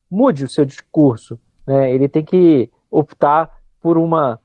mude 0.09 0.43
o 0.43 0.49
seu 0.49 0.65
discurso. 0.65 1.39
Né? 1.65 1.93
Ele 1.93 2.09
tem 2.09 2.23
que 2.23 2.69
optar 2.89 3.49
por 3.79 3.97
uma, 3.97 4.39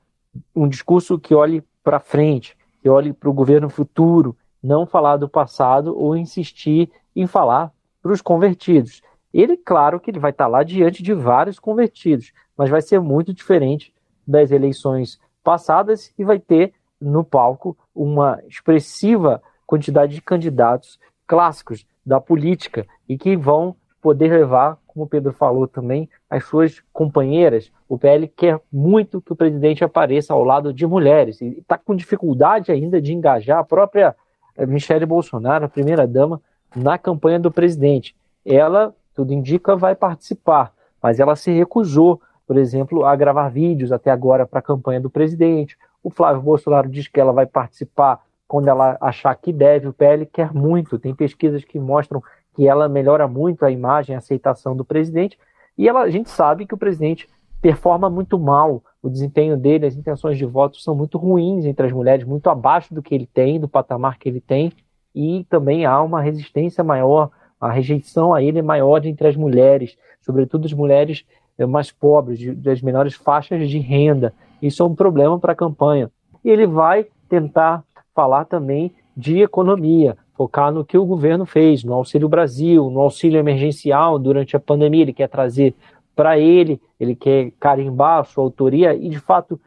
um 0.55 0.67
discurso 0.67 1.19
que 1.19 1.35
olhe 1.35 1.63
para 1.83 1.99
frente, 1.99 2.55
que 2.81 2.89
olhe 2.89 3.11
para 3.11 3.29
o 3.29 3.33
governo 3.33 3.69
futuro, 3.69 4.35
não 4.61 4.85
falar 4.85 5.17
do 5.17 5.27
passado 5.27 5.97
ou 5.97 6.15
insistir 6.15 6.89
em 7.15 7.25
falar 7.25 7.71
para 8.01 8.11
os 8.11 8.21
convertidos. 8.21 9.01
Ele, 9.33 9.55
claro 9.55 9.99
que 9.99 10.09
ele 10.09 10.19
vai 10.19 10.31
estar 10.31 10.47
lá 10.47 10.63
diante 10.63 11.03
de 11.03 11.13
vários 11.13 11.59
convertidos, 11.59 12.31
mas 12.57 12.69
vai 12.69 12.81
ser 12.81 12.99
muito 12.99 13.33
diferente 13.33 13.93
das 14.27 14.51
eleições 14.51 15.19
passadas 15.43 16.13
e 16.17 16.23
vai 16.23 16.39
ter 16.39 16.73
no 16.99 17.23
palco 17.23 17.77
uma 17.93 18.41
expressiva 18.47 19.41
quantidade 19.65 20.15
de 20.15 20.21
candidatos 20.21 20.99
clássicos 21.27 21.85
da 22.05 22.19
política 22.19 22.87
e 23.07 23.17
que 23.17 23.35
vão 23.35 23.75
poder 24.01 24.31
levar, 24.31 24.77
como 24.87 25.05
o 25.05 25.07
Pedro 25.07 25.31
falou 25.33 25.67
também, 25.67 26.09
as 26.29 26.45
suas 26.45 26.81
companheiras. 26.91 27.71
O 27.87 27.97
PL 27.97 28.27
quer 28.27 28.59
muito 28.71 29.21
que 29.21 29.33
o 29.33 29.35
presidente 29.35 29.83
apareça 29.83 30.33
ao 30.33 30.43
lado 30.43 30.73
de 30.73 30.87
mulheres 30.87 31.41
e 31.41 31.59
está 31.59 31.77
com 31.77 31.95
dificuldade 31.95 32.71
ainda 32.71 33.01
de 33.01 33.13
engajar 33.13 33.59
a 33.59 33.63
própria 33.63 34.15
eh, 34.57 34.65
Michele 34.65 35.05
Bolsonaro, 35.05 35.65
a 35.65 35.69
primeira-dama, 35.69 36.41
na 36.75 36.97
campanha 36.97 37.39
do 37.39 37.51
presidente. 37.51 38.15
Ela, 38.45 38.93
tudo 39.15 39.33
indica, 39.33 39.75
vai 39.75 39.95
participar, 39.95 40.73
mas 41.01 41.19
ela 41.19 41.35
se 41.35 41.51
recusou, 41.51 42.21
por 42.47 42.57
exemplo, 42.57 43.05
a 43.05 43.15
gravar 43.15 43.49
vídeos 43.49 43.91
até 43.91 44.11
agora 44.11 44.45
para 44.45 44.59
a 44.59 44.63
campanha 44.63 44.99
do 44.99 45.09
presidente. 45.09 45.77
O 46.03 46.09
Flávio 46.09 46.41
Bolsonaro 46.41 46.89
diz 46.89 47.07
que 47.07 47.19
ela 47.19 47.31
vai 47.31 47.45
participar 47.45 48.21
quando 48.47 48.67
ela 48.67 48.97
achar 48.99 49.35
que 49.35 49.53
deve. 49.53 49.87
O 49.87 49.93
PL 49.93 50.25
quer 50.25 50.53
muito. 50.53 50.97
Tem 50.97 51.13
pesquisas 51.13 51.63
que 51.63 51.79
mostram 51.79 52.23
que 52.55 52.67
ela 52.67 52.89
melhora 52.89 53.27
muito 53.27 53.63
a 53.63 53.71
imagem, 53.71 54.15
a 54.15 54.19
aceitação 54.19 54.75
do 54.75 54.83
presidente. 54.83 55.37
E 55.77 55.87
ela, 55.87 56.01
a 56.01 56.09
gente 56.09 56.29
sabe 56.29 56.65
que 56.65 56.73
o 56.73 56.77
presidente 56.77 57.27
performa 57.61 58.09
muito 58.09 58.39
mal. 58.39 58.83
O 59.01 59.09
desempenho 59.09 59.55
dele, 59.55 59.85
as 59.85 59.95
intenções 59.95 60.37
de 60.37 60.45
voto 60.45 60.77
são 60.77 60.95
muito 60.95 61.17
ruins 61.17 61.65
entre 61.65 61.85
as 61.85 61.91
mulheres, 61.91 62.25
muito 62.25 62.49
abaixo 62.49 62.93
do 62.93 63.01
que 63.01 63.13
ele 63.13 63.27
tem, 63.27 63.59
do 63.59 63.67
patamar 63.67 64.17
que 64.17 64.27
ele 64.27 64.41
tem. 64.41 64.73
E 65.13 65.45
também 65.49 65.85
há 65.85 66.01
uma 66.01 66.21
resistência 66.21 66.83
maior, 66.83 67.29
a 67.59 67.71
rejeição 67.71 68.33
a 68.33 68.41
ele 68.41 68.59
é 68.59 68.61
maior 68.61 69.05
entre 69.05 69.27
as 69.27 69.35
mulheres, 69.35 69.97
sobretudo 70.21 70.65
as 70.65 70.73
mulheres 70.73 71.25
eh, 71.57 71.65
mais 71.65 71.91
pobres, 71.91 72.55
das 72.57 72.81
menores 72.81 73.15
faixas 73.15 73.69
de 73.69 73.79
renda. 73.79 74.33
Isso 74.61 74.81
é 74.81 74.85
um 74.85 74.95
problema 74.95 75.39
para 75.39 75.53
a 75.53 75.55
campanha. 75.55 76.09
E 76.43 76.49
ele 76.49 76.65
vai 76.65 77.07
tentar 77.27 77.83
falar 78.13 78.45
também 78.45 78.91
de 79.15 79.41
economia, 79.41 80.17
focar 80.33 80.71
no 80.71 80.85
que 80.85 80.97
o 80.97 81.05
governo 81.05 81.45
fez, 81.45 81.83
no 81.83 81.93
Auxílio 81.93 82.29
Brasil, 82.29 82.89
no 82.89 83.01
auxílio 83.01 83.37
emergencial 83.37 84.17
durante 84.17 84.55
a 84.55 84.59
pandemia. 84.59 85.01
Ele 85.01 85.13
quer 85.13 85.27
trazer 85.27 85.75
para 86.15 86.39
ele, 86.39 86.81
ele 86.99 87.15
quer 87.15 87.51
carimbar 87.59 88.19
a 88.19 88.23
sua 88.23 88.43
autoria 88.43 88.93
e, 88.93 89.09
de 89.09 89.19
fato, 89.19 89.59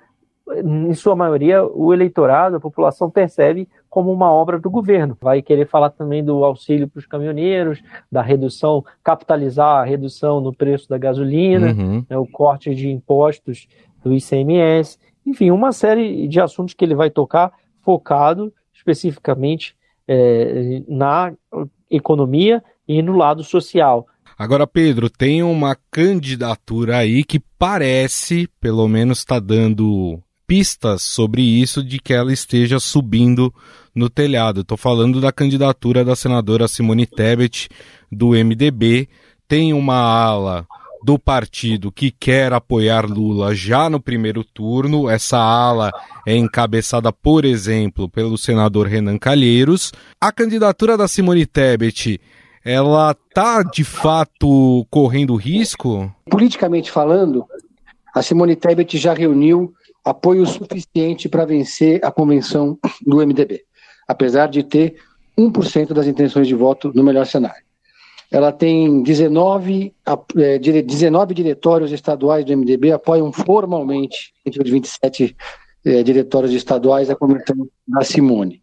em 0.58 0.94
sua 0.94 1.14
maioria, 1.14 1.64
o 1.64 1.92
eleitorado, 1.92 2.56
a 2.56 2.60
população 2.60 3.10
percebe 3.10 3.68
como 3.88 4.12
uma 4.12 4.32
obra 4.32 4.58
do 4.58 4.70
governo. 4.70 5.16
Vai 5.20 5.42
querer 5.42 5.66
falar 5.66 5.90
também 5.90 6.24
do 6.24 6.44
auxílio 6.44 6.88
para 6.88 6.98
os 6.98 7.06
caminhoneiros, 7.06 7.82
da 8.10 8.22
redução, 8.22 8.84
capitalizar 9.02 9.82
a 9.82 9.84
redução 9.84 10.40
no 10.40 10.52
preço 10.52 10.88
da 10.88 10.98
gasolina, 10.98 11.72
uhum. 11.72 12.04
né, 12.08 12.16
o 12.16 12.26
corte 12.26 12.74
de 12.74 12.90
impostos 12.90 13.68
do 14.02 14.12
ICMS, 14.12 14.98
enfim, 15.24 15.50
uma 15.50 15.72
série 15.72 16.26
de 16.26 16.40
assuntos 16.40 16.74
que 16.74 16.84
ele 16.84 16.94
vai 16.94 17.10
tocar 17.10 17.52
focado 17.80 18.52
especificamente 18.72 19.76
é, 20.08 20.82
na 20.88 21.32
economia 21.90 22.62
e 22.88 23.00
no 23.02 23.16
lado 23.16 23.44
social. 23.44 24.06
Agora, 24.36 24.66
Pedro, 24.66 25.08
tem 25.08 25.42
uma 25.42 25.76
candidatura 25.90 26.98
aí 26.98 27.22
que 27.22 27.38
parece, 27.58 28.48
pelo 28.60 28.88
menos 28.88 29.18
está 29.18 29.38
dando 29.38 30.20
pistas 30.52 31.00
sobre 31.00 31.40
isso 31.40 31.82
de 31.82 31.98
que 31.98 32.12
ela 32.12 32.30
esteja 32.30 32.78
subindo 32.78 33.50
no 33.94 34.10
telhado. 34.10 34.60
Estou 34.60 34.76
falando 34.76 35.18
da 35.18 35.32
candidatura 35.32 36.04
da 36.04 36.14
senadora 36.14 36.68
Simone 36.68 37.06
Tebet 37.06 37.70
do 38.10 38.32
MDB. 38.32 39.08
Tem 39.48 39.72
uma 39.72 39.96
ala 39.96 40.66
do 41.02 41.18
partido 41.18 41.90
que 41.90 42.10
quer 42.10 42.52
apoiar 42.52 43.06
Lula 43.06 43.54
já 43.54 43.88
no 43.88 43.98
primeiro 43.98 44.44
turno. 44.44 45.08
Essa 45.08 45.38
ala 45.38 45.90
é 46.26 46.36
encabeçada, 46.36 47.10
por 47.10 47.46
exemplo, 47.46 48.06
pelo 48.06 48.36
senador 48.36 48.86
Renan 48.86 49.16
Calheiros. 49.16 49.90
A 50.20 50.30
candidatura 50.30 50.98
da 50.98 51.08
Simone 51.08 51.46
Tebet, 51.46 52.20
ela 52.62 53.16
está 53.26 53.62
de 53.62 53.84
fato 53.84 54.86
correndo 54.90 55.34
risco? 55.34 56.14
Politicamente 56.28 56.90
falando, 56.90 57.46
a 58.14 58.20
Simone 58.20 58.54
Tebet 58.54 58.98
já 58.98 59.14
reuniu 59.14 59.72
apoio 60.04 60.46
suficiente 60.46 61.28
para 61.28 61.44
vencer 61.44 62.04
a 62.04 62.10
convenção 62.10 62.78
do 63.06 63.18
MDB, 63.18 63.64
apesar 64.06 64.48
de 64.48 64.62
ter 64.62 64.96
1% 65.38 65.92
das 65.92 66.06
intenções 66.06 66.46
de 66.46 66.54
voto 66.54 66.92
no 66.94 67.02
melhor 67.02 67.26
cenário 67.26 67.62
ela 68.32 68.50
tem 68.50 69.02
19, 69.02 69.94
19 70.90 71.32
é, 71.32 71.34
diretórios 71.34 71.92
estaduais 71.92 72.46
do 72.46 72.56
MDB 72.56 72.90
apoiam 72.90 73.30
formalmente, 73.30 74.32
entre 74.44 74.62
os 74.62 74.70
27 74.70 75.36
é, 75.84 76.02
diretórios 76.02 76.52
estaduais, 76.52 77.10
a 77.10 77.14
convenção 77.14 77.68
da 77.86 78.02
Simone. 78.02 78.62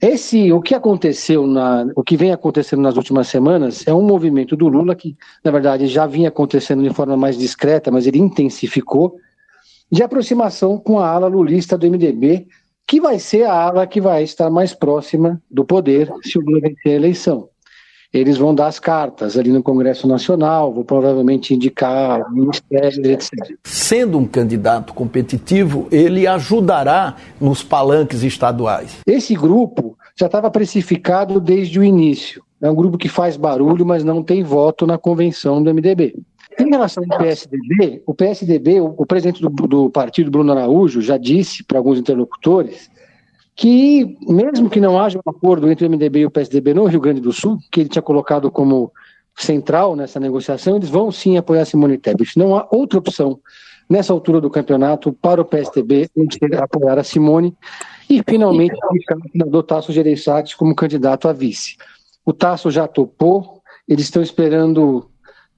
Esse, 0.00 0.50
o 0.52 0.60
que 0.60 0.74
aconteceu, 0.74 1.46
na, 1.46 1.86
o 1.94 2.02
que 2.02 2.16
vem 2.16 2.32
acontecendo 2.32 2.80
nas 2.80 2.96
últimas 2.96 3.28
semanas 3.28 3.86
é 3.86 3.92
um 3.92 4.02
movimento 4.02 4.56
do 4.56 4.68
Lula 4.68 4.94
que, 4.94 5.16
na 5.44 5.50
verdade, 5.50 5.86
já 5.86 6.06
vinha 6.06 6.30
acontecendo 6.30 6.82
de 6.82 6.94
forma 6.94 7.16
mais 7.16 7.36
discreta, 7.36 7.90
mas 7.90 8.06
ele 8.06 8.18
intensificou, 8.18 9.16
de 9.94 10.02
aproximação 10.02 10.76
com 10.76 10.98
a 10.98 11.08
ala 11.08 11.28
lulista 11.28 11.78
do 11.78 11.88
MDB, 11.88 12.48
que 12.84 13.00
vai 13.00 13.20
ser 13.20 13.44
a 13.44 13.54
ala 13.54 13.86
que 13.86 14.00
vai 14.00 14.24
estar 14.24 14.50
mais 14.50 14.74
próxima 14.74 15.40
do 15.48 15.64
poder 15.64 16.12
se 16.22 16.36
o 16.36 16.42
Lula 16.42 16.60
vencer 16.60 16.92
a 16.92 16.96
eleição 16.96 17.48
eles 18.14 18.38
vão 18.38 18.54
dar 18.54 18.68
as 18.68 18.78
cartas 18.78 19.36
ali 19.36 19.50
no 19.50 19.60
Congresso 19.60 20.06
Nacional, 20.06 20.72
vou 20.72 20.84
provavelmente 20.84 21.52
indicar 21.52 22.32
ministérios, 22.32 22.98
etc. 22.98 23.56
Sendo 23.64 24.16
um 24.16 24.24
candidato 24.24 24.94
competitivo, 24.94 25.88
ele 25.90 26.24
ajudará 26.24 27.16
nos 27.40 27.64
palanques 27.64 28.22
estaduais. 28.22 28.98
Esse 29.04 29.34
grupo 29.34 29.98
já 30.16 30.26
estava 30.26 30.48
precificado 30.48 31.40
desde 31.40 31.80
o 31.80 31.82
início. 31.82 32.40
É 32.62 32.70
um 32.70 32.74
grupo 32.74 32.96
que 32.96 33.08
faz 33.08 33.36
barulho, 33.36 33.84
mas 33.84 34.04
não 34.04 34.22
tem 34.22 34.44
voto 34.44 34.86
na 34.86 34.96
convenção 34.96 35.60
do 35.60 35.74
MDB. 35.74 36.14
Em 36.58 36.70
relação 36.70 37.04
ao 37.08 37.18
PSDB, 37.18 38.02
o 38.06 38.14
PSDB, 38.14 38.80
o, 38.80 38.94
o 38.96 39.06
presidente 39.06 39.40
do, 39.40 39.48
do 39.48 39.90
partido, 39.90 40.30
Bruno 40.30 40.52
Araújo, 40.52 41.00
já 41.00 41.16
disse 41.16 41.64
para 41.64 41.78
alguns 41.78 41.98
interlocutores 41.98 42.90
que, 43.56 44.16
mesmo 44.28 44.68
que 44.68 44.80
não 44.80 45.00
haja 45.00 45.18
um 45.18 45.30
acordo 45.30 45.70
entre 45.70 45.86
o 45.86 45.90
MDB 45.90 46.20
e 46.20 46.26
o 46.26 46.30
PSDB 46.30 46.74
no 46.74 46.86
Rio 46.86 47.00
Grande 47.00 47.20
do 47.20 47.32
Sul, 47.32 47.58
que 47.70 47.80
ele 47.80 47.88
tinha 47.88 48.02
colocado 48.02 48.50
como 48.50 48.92
central 49.36 49.96
nessa 49.96 50.20
negociação, 50.20 50.76
eles 50.76 50.88
vão 50.88 51.10
sim 51.10 51.36
apoiar 51.36 51.64
Simone 51.64 51.98
Tebet. 51.98 52.38
Não 52.38 52.56
há 52.56 52.68
outra 52.70 52.98
opção 52.98 53.40
nessa 53.88 54.12
altura 54.12 54.40
do 54.40 54.50
campeonato 54.50 55.12
para 55.12 55.40
o 55.40 55.44
PSDB 55.44 56.08
apoiar 56.58 56.98
a 56.98 57.04
Simone 57.04 57.54
e 58.08 58.22
finalmente 58.26 58.74
o 59.52 59.62
Tasso 59.62 59.92
Gereissati 59.92 60.56
como 60.56 60.74
candidato 60.74 61.28
a 61.28 61.32
vice. 61.32 61.76
O 62.24 62.32
Tasso 62.32 62.70
já 62.70 62.86
topou, 62.86 63.62
eles 63.86 64.04
estão 64.04 64.22
esperando 64.22 65.10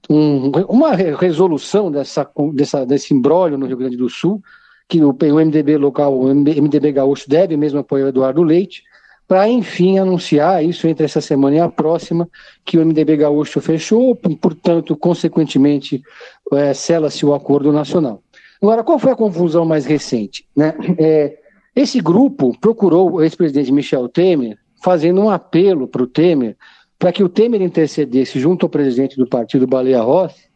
um, 0.09 0.51
uma 0.69 0.93
resolução 0.93 1.91
dessa, 1.91 2.29
dessa, 2.53 2.85
desse 2.85 3.13
imbróglio 3.13 3.57
no 3.57 3.65
Rio 3.65 3.77
Grande 3.77 3.97
do 3.97 4.09
Sul, 4.09 4.41
que 4.87 5.03
o, 5.03 5.09
o 5.09 5.45
MDB 5.45 5.77
local, 5.77 6.17
o 6.17 6.33
MDB 6.33 6.93
gaúcho 6.93 7.29
deve 7.29 7.57
mesmo 7.57 7.79
apoiar 7.79 8.05
o 8.05 8.09
Eduardo 8.09 8.41
Leite, 8.43 8.83
para 9.27 9.47
enfim 9.49 9.99
anunciar 9.99 10.63
isso 10.63 10.87
entre 10.87 11.03
essa 11.03 11.19
semana 11.19 11.57
e 11.57 11.59
a 11.59 11.67
próxima, 11.67 12.29
que 12.63 12.77
o 12.77 12.85
MDB 12.85 13.17
gaúcho 13.17 13.59
fechou, 13.59 14.15
portanto, 14.15 14.95
consequentemente, 14.95 16.01
é, 16.53 16.73
sela-se 16.73 17.25
o 17.25 17.33
acordo 17.33 17.73
nacional. 17.73 18.23
Agora, 18.61 18.83
qual 18.83 18.97
foi 18.97 19.11
a 19.11 19.15
confusão 19.15 19.65
mais 19.65 19.85
recente? 19.85 20.47
Né? 20.55 20.73
É, 20.97 21.37
esse 21.75 21.99
grupo 21.99 22.57
procurou 22.59 23.13
o 23.13 23.21
ex-presidente 23.21 23.71
Michel 23.71 24.07
Temer, 24.07 24.57
fazendo 24.81 25.21
um 25.21 25.29
apelo 25.29 25.87
para 25.87 26.03
o 26.03 26.07
Temer, 26.07 26.55
para 26.99 27.11
que 27.11 27.23
o 27.23 27.29
Temer 27.29 27.61
intercedesse 27.61 28.39
junto 28.39 28.65
ao 28.65 28.69
presidente 28.69 29.17
do 29.17 29.27
partido, 29.27 29.67
Baleia 29.67 30.01
Rossi, 30.01 30.47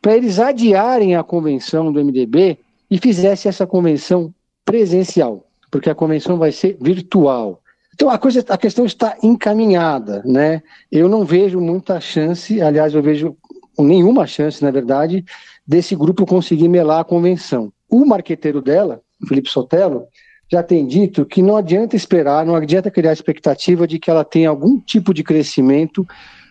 para 0.00 0.16
eles 0.16 0.38
adiarem 0.38 1.16
a 1.16 1.22
convenção 1.22 1.92
do 1.92 2.02
MDB 2.02 2.58
e 2.90 2.98
fizesse 2.98 3.48
essa 3.48 3.66
convenção 3.66 4.32
presencial, 4.64 5.46
porque 5.70 5.90
a 5.90 5.94
convenção 5.94 6.38
vai 6.38 6.52
ser 6.52 6.76
virtual. 6.80 7.60
Então 7.94 8.08
a 8.08 8.18
coisa, 8.18 8.44
a 8.48 8.56
questão 8.56 8.86
está 8.86 9.16
encaminhada, 9.22 10.22
né? 10.24 10.62
Eu 10.90 11.08
não 11.08 11.24
vejo 11.24 11.60
muita 11.60 12.00
chance, 12.00 12.60
aliás, 12.62 12.94
eu 12.94 13.02
vejo 13.02 13.36
nenhuma 13.78 14.26
chance, 14.26 14.62
na 14.62 14.70
verdade, 14.70 15.24
desse 15.66 15.94
grupo 15.94 16.24
conseguir 16.24 16.68
melar 16.68 17.00
a 17.00 17.04
convenção. 17.04 17.72
O 17.88 18.06
marqueteiro 18.06 18.62
dela, 18.62 19.02
Felipe 19.28 19.50
Sotelo, 19.50 20.06
já 20.50 20.62
tem 20.62 20.86
dito 20.86 21.24
que 21.24 21.42
não 21.42 21.56
adianta 21.56 21.94
esperar, 21.94 22.44
não 22.44 22.56
adianta 22.56 22.90
criar 22.90 23.12
expectativa 23.12 23.86
de 23.86 23.98
que 23.98 24.10
ela 24.10 24.24
tenha 24.24 24.48
algum 24.48 24.80
tipo 24.80 25.14
de 25.14 25.22
crescimento 25.22 26.06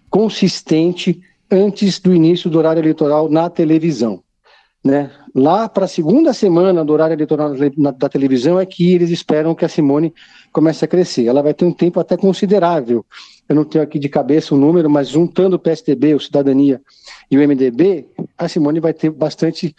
consistente 0.09 1.19
antes 1.51 1.99
do 1.99 2.13
início 2.15 2.49
do 2.49 2.57
horário 2.57 2.79
eleitoral 2.79 3.29
na 3.29 3.49
televisão. 3.49 4.23
Né? 4.81 5.11
Lá 5.35 5.67
para 5.67 5.83
a 5.83 5.89
segunda 5.89 6.31
semana 6.31 6.85
do 6.85 6.93
horário 6.93 7.13
eleitoral 7.13 7.53
da 7.97 8.07
televisão 8.07 8.57
é 8.57 8.65
que 8.65 8.93
eles 8.93 9.09
esperam 9.09 9.53
que 9.53 9.65
a 9.65 9.69
Simone 9.69 10.13
comece 10.53 10.85
a 10.85 10.87
crescer. 10.87 11.25
Ela 11.25 11.43
vai 11.43 11.53
ter 11.53 11.65
um 11.65 11.73
tempo 11.73 11.99
até 11.99 12.15
considerável. 12.15 13.05
Eu 13.47 13.55
não 13.55 13.65
tenho 13.65 13.83
aqui 13.83 13.99
de 13.99 14.07
cabeça 14.07 14.53
o 14.53 14.57
um 14.57 14.61
número, 14.61 14.89
mas 14.89 15.09
juntando 15.09 15.57
o 15.57 15.59
PSDB, 15.59 16.15
o 16.15 16.19
Cidadania 16.19 16.81
e 17.29 17.37
o 17.37 17.41
MDB, 17.45 18.07
a 18.37 18.47
Simone 18.47 18.79
vai 18.79 18.93
ter 18.93 19.09
bastante 19.09 19.75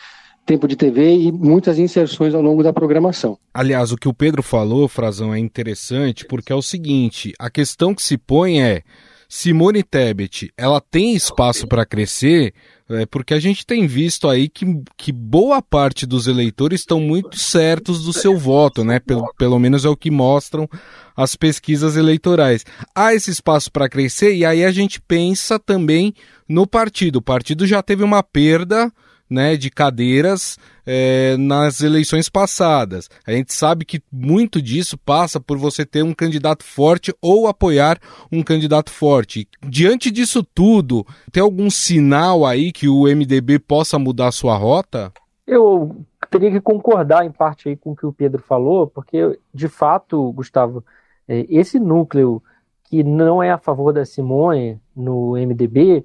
tempo 0.50 0.66
de 0.66 0.74
TV 0.74 1.14
e 1.14 1.30
muitas 1.30 1.78
inserções 1.78 2.34
ao 2.34 2.42
longo 2.42 2.60
da 2.60 2.72
programação. 2.72 3.38
Aliás, 3.54 3.92
o 3.92 3.96
que 3.96 4.08
o 4.08 4.14
Pedro 4.14 4.42
falou, 4.42 4.88
Frazão, 4.88 5.32
é 5.32 5.38
interessante 5.38 6.26
porque 6.26 6.52
é 6.52 6.56
o 6.56 6.62
seguinte: 6.62 7.32
a 7.38 7.48
questão 7.48 7.94
que 7.94 8.02
se 8.02 8.18
põe 8.18 8.60
é 8.60 8.82
Simone 9.28 9.84
Tebet, 9.84 10.52
ela 10.58 10.80
tem 10.80 11.14
espaço 11.14 11.68
para 11.68 11.86
crescer, 11.86 12.52
é, 12.88 13.06
porque 13.06 13.32
a 13.32 13.38
gente 13.38 13.64
tem 13.64 13.86
visto 13.86 14.28
aí 14.28 14.48
que, 14.48 14.66
que 14.96 15.12
boa 15.12 15.62
parte 15.62 16.04
dos 16.04 16.26
eleitores 16.26 16.80
estão 16.80 16.98
muito 16.98 17.38
certos 17.38 18.02
do 18.02 18.12
seu 18.12 18.36
voto, 18.36 18.82
né? 18.82 18.98
Pelo, 18.98 19.32
pelo 19.38 19.56
menos 19.56 19.84
é 19.84 19.88
o 19.88 19.96
que 19.96 20.10
mostram 20.10 20.68
as 21.16 21.36
pesquisas 21.36 21.96
eleitorais. 21.96 22.66
Há 22.92 23.14
esse 23.14 23.30
espaço 23.30 23.70
para 23.70 23.88
crescer 23.88 24.34
e 24.34 24.44
aí 24.44 24.64
a 24.64 24.72
gente 24.72 25.00
pensa 25.00 25.60
também 25.60 26.12
no 26.48 26.66
partido. 26.66 27.20
O 27.20 27.22
partido 27.22 27.68
já 27.68 27.80
teve 27.84 28.02
uma 28.02 28.20
perda 28.20 28.92
né, 29.30 29.56
de 29.56 29.70
cadeiras 29.70 30.58
é, 30.84 31.36
nas 31.36 31.80
eleições 31.80 32.28
passadas. 32.28 33.08
A 33.24 33.30
gente 33.30 33.54
sabe 33.54 33.84
que 33.84 34.02
muito 34.10 34.60
disso 34.60 34.98
passa 34.98 35.38
por 35.38 35.56
você 35.56 35.86
ter 35.86 36.02
um 36.02 36.12
candidato 36.12 36.64
forte 36.64 37.14
ou 37.22 37.46
apoiar 37.46 37.98
um 38.32 38.42
candidato 38.42 38.90
forte. 38.90 39.46
Diante 39.62 40.10
disso 40.10 40.42
tudo, 40.42 41.06
tem 41.30 41.42
algum 41.42 41.70
sinal 41.70 42.44
aí 42.44 42.72
que 42.72 42.88
o 42.88 43.04
MDB 43.04 43.60
possa 43.60 43.98
mudar 43.98 44.32
sua 44.32 44.56
rota? 44.56 45.12
Eu 45.46 46.04
teria 46.28 46.50
que 46.50 46.60
concordar 46.60 47.24
em 47.24 47.30
parte 47.30 47.68
aí 47.68 47.76
com 47.76 47.92
o 47.92 47.96
que 47.96 48.06
o 48.06 48.12
Pedro 48.12 48.42
falou, 48.42 48.86
porque 48.86 49.38
de 49.54 49.68
fato, 49.68 50.32
Gustavo, 50.32 50.84
é, 51.28 51.46
esse 51.48 51.78
núcleo 51.78 52.42
que 52.84 53.04
não 53.04 53.40
é 53.40 53.52
a 53.52 53.58
favor 53.58 53.92
da 53.92 54.04
Simone 54.04 54.80
no 54.96 55.32
MDB, 55.32 56.04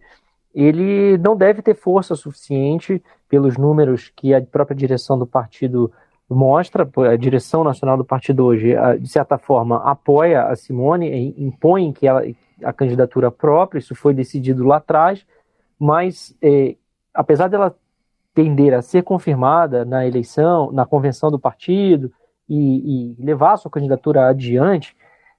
ele 0.53 1.17
não 1.17 1.35
deve 1.35 1.61
ter 1.61 1.75
força 1.75 2.15
suficiente 2.15 3.03
pelos 3.29 3.57
números 3.57 4.11
que 4.15 4.33
a 4.33 4.41
própria 4.41 4.75
direção 4.75 5.17
do 5.17 5.25
partido 5.25 5.91
mostra, 6.29 6.89
a 7.11 7.15
direção 7.15 7.63
nacional 7.63 7.97
do 7.97 8.05
partido 8.05 8.45
hoje, 8.45 8.73
de 8.99 9.07
certa 9.07 9.37
forma, 9.37 9.77
apoia 9.83 10.43
a 10.43 10.55
Simone, 10.55 11.35
impõe 11.37 11.93
que 11.93 12.07
ela, 12.07 12.23
a 12.63 12.73
candidatura 12.73 13.29
própria, 13.29 13.79
isso 13.79 13.93
foi 13.93 14.13
decidido 14.13 14.65
lá 14.65 14.77
atrás, 14.77 15.25
mas 15.79 16.35
é, 16.41 16.75
apesar 17.13 17.47
dela 17.47 17.75
tender 18.33 18.73
a 18.73 18.81
ser 18.81 19.03
confirmada 19.03 19.85
na 19.85 20.05
eleição, 20.05 20.71
na 20.71 20.85
convenção 20.85 21.31
do 21.31 21.39
partido 21.39 22.11
e, 22.49 23.13
e 23.17 23.23
levar 23.23 23.53
a 23.53 23.57
sua 23.57 23.71
candidatura 23.71 24.27
adiante, 24.27 24.95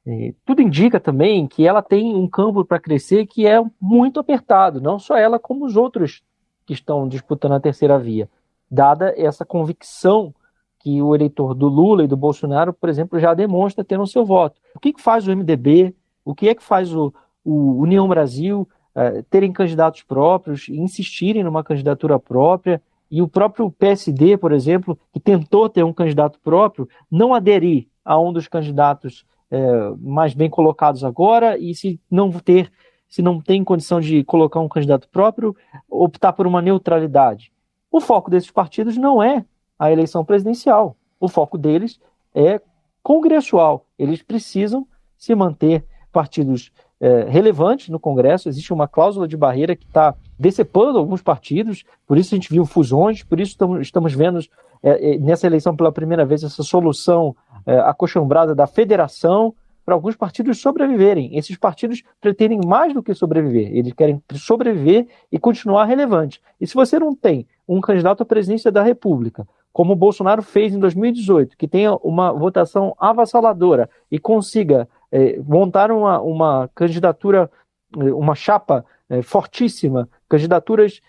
é, 0.07 0.33
tudo 0.45 0.63
indica 0.63 1.01
também 1.01 1.47
que 1.49 1.67
ela 1.67 1.83
tem 1.83 2.15
um 2.15 2.29
campo 2.29 2.65
para 2.65 2.79
crescer 2.79 3.27
que 3.27 3.47
é 3.47 3.61
muito 3.81 4.21
apertado, 4.21 4.81
não 4.81 4.99
só 4.99 5.17
ela, 5.17 5.39
como 5.39 5.67
os 5.67 5.77
outros 5.77 6.23
que 6.67 6.75
estão 6.75 7.09
disputando 7.09 7.53
a 7.53 7.61
terceira 7.61 7.99
via, 7.99 8.29
dada 8.71 9.15
essa 9.17 9.45
convicção 9.45 10.35
que 10.81 11.01
o 11.01 11.15
eleitor 11.15 11.55
do 11.55 11.69
Lula 11.69 12.05
e 12.05 12.07
do 12.07 12.17
Bolsonaro, 12.17 12.73
por 12.73 12.89
exemplo, 12.89 13.19
já 13.19 13.35
demonstra 13.35 13.85
ter 13.85 13.97
no 13.97 14.07
seu 14.07 14.25
voto. 14.25 14.61
O 14.75 14.81
que, 14.81 14.93
que 14.93 15.03
faz 15.03 15.27
o 15.27 15.35
MDB? 15.35 15.95
O 16.25 16.35
que 16.35 16.49
é 16.49 16.55
que 16.55 16.63
faz 16.63 16.95
o, 16.95 17.13
o 17.45 17.81
União 17.81 18.07
Brasil 18.07 18.69
é, 18.95 19.23
terem 19.31 19.53
candidatos 19.53 20.03
próprios, 20.03 20.69
insistirem 20.69 21.43
numa 21.43 21.65
candidatura 21.65 22.19
própria? 22.19 22.83
E 23.11 23.23
o 23.23 23.29
próprio 23.29 23.71
PSD, 23.71 24.37
por 24.37 24.53
exemplo, 24.53 24.99
que 25.13 25.21
tentou 25.21 25.69
ter 25.69 25.85
um 25.85 25.93
candidato 25.93 26.39
próprio, 26.41 26.89
não 27.11 27.33
aderir 27.33 27.87
a 28.05 28.19
um 28.19 28.33
dos 28.33 28.49
candidatos 28.49 29.25
é, 29.51 29.91
mais 29.99 30.35
bem 30.35 30.51
colocados 30.51 31.05
agora 31.05 31.57
e 31.59 31.75
se 31.75 32.01
não 32.11 32.31
ter, 32.33 32.71
se 33.09 33.23
não 33.23 33.41
tem 33.41 33.65
condição 33.65 34.01
de 34.01 34.25
colocar 34.25 34.61
um 34.61 34.69
candidato 34.69 35.09
próprio, 35.09 35.57
optar 35.89 36.33
por 36.33 36.47
uma 36.47 36.61
neutralidade. 36.61 37.53
O 37.91 38.01
foco 38.01 38.31
desses 38.31 38.51
partidos 38.51 38.97
não 38.97 39.23
é 39.23 39.45
a 39.79 39.91
eleição 39.91 40.25
presidencial. 40.25 40.97
O 41.21 41.29
foco 41.29 41.57
deles 41.57 42.01
é 42.35 42.61
congressual. 43.03 43.87
Eles 43.99 44.23
precisam 44.23 44.87
se 45.17 45.35
manter 45.35 45.85
partidos 46.13 46.73
é, 47.01 47.25
relevantes 47.25 47.89
no 47.89 48.01
Congresso. 48.01 48.49
Existe 48.49 48.73
uma 48.73 48.89
cláusula 48.89 49.29
de 49.29 49.37
barreira 49.37 49.77
que 49.77 49.85
está 49.85 50.15
decepando 50.39 50.99
alguns 50.99 51.23
partidos, 51.23 51.85
por 52.07 52.19
isso 52.19 52.35
a 52.35 52.37
gente 52.37 52.51
viu 52.51 52.67
fusões, 52.67 53.23
por 53.23 53.41
isso 53.41 53.57
estamos, 53.81 54.15
vendo 54.15 54.41
é, 54.83 55.15
é, 55.15 55.19
nessa 55.19 55.47
eleição 55.47 55.75
pela 55.75 55.91
primeira 55.91 56.25
vez 56.27 56.43
essa 56.43 56.63
solução 56.63 57.35
é, 57.65 58.55
da 58.55 58.67
federação 58.67 59.55
para 59.87 59.95
alguns 59.95 60.17
partidos 60.17 60.61
sobreviverem. 60.61 61.39
Esses 61.39 61.57
partidos 61.57 62.03
pretendem 62.21 62.61
mais 62.67 62.93
do 62.93 63.05
que 63.05 63.15
sobreviver, 63.15 63.71
eles 63.73 63.93
querem 63.93 64.21
sobreviver 64.35 65.07
e 65.31 65.39
continuar 65.39 65.85
relevante. 65.85 66.43
E 66.61 66.67
se 66.67 66.75
você 66.75 66.99
não 66.99 67.15
tem 67.15 67.47
um 67.69 67.81
candidato 67.81 68.25
à 68.25 68.27
presidência 68.27 68.73
da 68.73 68.83
República, 68.83 69.47
como 69.73 69.93
o 69.93 69.97
Bolsonaro 69.97 70.43
fez 70.43 70.75
em 70.75 70.81
2018, 70.81 71.57
que 71.57 71.69
tenha 71.69 71.95
uma 71.97 72.33
votação 72.33 72.97
avassaladora 72.99 73.89
e 74.11 74.19
consiga 74.19 74.89
é, 75.13 75.39
montar 75.39 75.93
uma, 75.93 76.21
uma 76.21 76.69
candidatura, 76.75 77.49
é, 77.97 78.13
uma 78.13 78.35
chapa 78.35 78.85
é, 79.09 79.23
fortíssima, 79.23 80.09
candidaturas 80.29 81.01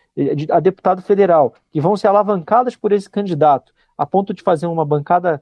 a 0.51 0.59
deputado 0.59 1.01
federal, 1.01 1.53
que 1.71 1.79
vão 1.79 1.95
ser 1.95 2.07
alavancadas 2.07 2.75
por 2.75 2.91
esse 2.91 3.09
candidato, 3.09 3.71
a 3.95 4.05
ponto 4.05 4.33
de 4.33 4.41
fazer 4.41 4.67
uma 4.67 4.85
bancada 4.85 5.41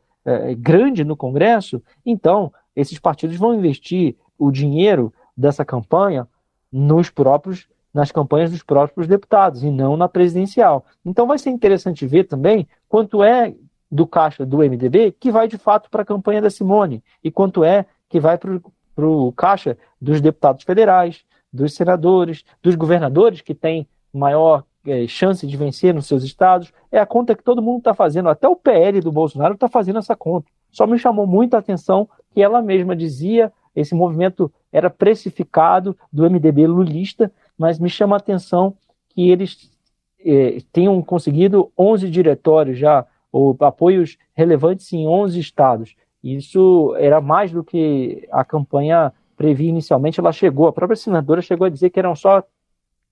grande 0.57 1.05
no 1.05 1.15
Congresso, 1.15 1.81
então 2.03 2.51
esses 2.75 2.99
partidos 2.99 3.37
vão 3.37 3.53
investir 3.53 4.15
o 4.37 4.51
dinheiro 4.51 5.13
dessa 5.35 5.63
campanha 5.63 6.27
nos 6.71 7.09
próprios 7.09 7.67
nas 7.93 8.11
campanhas 8.11 8.51
dos 8.51 8.61
próprios 8.61 9.07
deputados 9.07 9.63
e 9.63 9.71
não 9.71 9.95
na 9.95 10.09
presidencial. 10.09 10.85
Então 11.05 11.25
vai 11.25 11.37
ser 11.37 11.49
interessante 11.49 12.05
ver 12.05 12.25
também 12.25 12.67
quanto 12.89 13.23
é 13.23 13.55
do 13.89 14.05
caixa 14.05 14.45
do 14.45 14.57
MDB 14.57 15.13
que 15.17 15.31
vai 15.31 15.47
de 15.47 15.57
fato 15.57 15.89
para 15.89 16.01
a 16.01 16.05
campanha 16.05 16.41
da 16.41 16.49
Simone 16.49 17.01
e 17.23 17.31
quanto 17.31 17.63
é 17.63 17.85
que 18.09 18.19
vai 18.19 18.37
para 18.37 19.07
o 19.07 19.31
caixa 19.31 19.77
dos 19.99 20.19
deputados 20.19 20.65
federais, 20.65 21.23
dos 21.53 21.73
senadores, 21.73 22.43
dos 22.61 22.75
governadores 22.75 23.39
que 23.39 23.55
têm 23.55 23.87
maior 24.11 24.65
é, 24.85 25.07
chance 25.07 25.47
de 25.47 25.57
vencer 25.57 25.93
nos 25.93 26.05
seus 26.05 26.23
estados. 26.23 26.73
É 26.91 26.99
a 26.99 27.05
conta 27.05 27.33
que 27.33 27.43
todo 27.43 27.61
mundo 27.61 27.79
está 27.79 27.93
fazendo. 27.93 28.29
Até 28.29 28.47
o 28.47 28.55
PL 28.55 28.99
do 28.99 29.11
Bolsonaro 29.11 29.53
está 29.53 29.69
fazendo 29.69 29.99
essa 29.99 30.15
conta. 30.15 30.47
Só 30.69 30.85
me 30.85 30.99
chamou 30.99 31.25
muita 31.25 31.57
atenção 31.57 32.09
que 32.35 32.41
ela 32.41 32.61
mesma 32.61 32.93
dizia 32.93 33.51
esse 33.73 33.95
movimento 33.95 34.51
era 34.71 34.89
precificado 34.89 35.97
do 36.11 36.29
MDB 36.29 36.67
lulista, 36.67 37.31
mas 37.57 37.79
me 37.79 37.89
chama 37.89 38.17
a 38.17 38.19
atenção 38.19 38.75
que 39.09 39.29
eles 39.29 39.71
é, 40.19 40.57
tenham 40.73 41.01
conseguido 41.01 41.71
11 41.79 42.09
diretórios 42.09 42.77
já, 42.77 43.05
ou 43.31 43.55
apoios 43.61 44.17
relevantes 44.33 44.91
em 44.91 45.07
11 45.07 45.39
estados. 45.39 45.95
Isso 46.21 46.93
era 46.97 47.21
mais 47.21 47.53
do 47.53 47.63
que 47.63 48.27
a 48.31 48.43
campanha 48.43 49.13
previa 49.37 49.69
inicialmente. 49.69 50.19
Ela 50.19 50.33
chegou, 50.33 50.67
a 50.67 50.73
própria 50.73 50.97
senadora 50.97 51.41
chegou 51.41 51.65
a 51.65 51.69
dizer 51.69 51.89
que 51.89 51.99
eram 51.99 52.15
só 52.15 52.43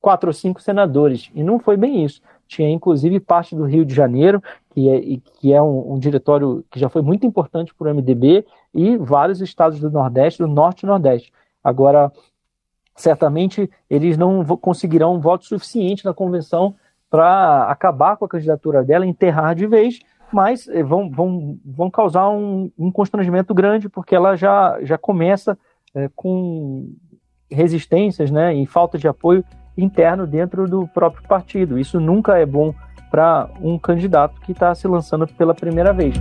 quatro 0.02 0.30
ou 0.30 0.34
cinco 0.34 0.62
senadores, 0.62 1.32
e 1.34 1.42
não 1.42 1.60
foi 1.60 1.78
bem 1.78 2.04
isso. 2.04 2.22
Tinha 2.54 2.70
inclusive 2.70 3.20
parte 3.20 3.56
do 3.56 3.64
Rio 3.64 3.84
de 3.84 3.94
Janeiro, 3.94 4.42
que 4.70 4.90
é, 4.90 5.02
que 5.40 5.54
é 5.54 5.62
um, 5.62 5.94
um 5.94 6.00
diretório 6.00 6.64
que 6.70 6.80
já 6.80 6.88
foi 6.88 7.02
muito 7.02 7.26
importante 7.26 7.74
para 7.74 7.92
o 7.92 7.96
MDB, 7.96 8.46
e 8.74 8.96
vários 8.98 9.42
estados 9.42 9.80
do 9.80 9.90
Nordeste, 9.90 10.42
do 10.42 10.48
Norte 10.48 10.84
e 10.84 10.86
Nordeste. 10.86 11.34
Agora, 11.64 12.12
certamente 12.96 13.70
eles 13.90 14.18
não 14.18 14.46
conseguirão 14.46 15.16
um 15.16 15.20
voto 15.20 15.46
suficiente 15.46 16.06
na 16.06 16.14
convenção 16.14 16.76
para 17.10 17.66
acabar 17.66 18.18
com 18.18 18.26
a 18.26 18.30
candidatura 18.30 18.84
dela, 18.84 19.06
enterrar 19.06 19.56
de 19.56 19.66
vez, 19.68 20.00
mas 20.32 20.68
eh, 20.68 20.84
vão, 20.84 21.10
vão, 21.10 21.58
vão 21.64 21.90
causar 21.90 22.30
um, 22.30 22.72
um 22.78 22.92
constrangimento 22.92 23.54
grande, 23.54 23.88
porque 23.88 24.16
ela 24.16 24.36
já, 24.36 24.80
já 24.82 24.98
começa 24.98 25.58
é, 25.94 26.10
com 26.16 26.92
resistências 27.52 28.32
né, 28.32 28.56
e 28.56 28.66
falta 28.66 28.98
de 28.98 29.08
apoio 29.08 29.44
interno 29.78 30.28
dentro 30.28 30.68
do 30.68 30.88
próprio 30.88 31.28
partido. 31.28 31.80
Isso 31.80 32.00
nunca 32.00 32.38
é 32.38 32.46
bom 32.46 32.74
para 33.12 33.50
um 33.62 33.78
candidato 33.78 34.42
que 34.42 34.52
está 34.52 34.74
se 34.74 34.88
lançando 34.88 35.28
pela 35.28 35.54
primeira 35.54 35.94
vez. 35.94 36.16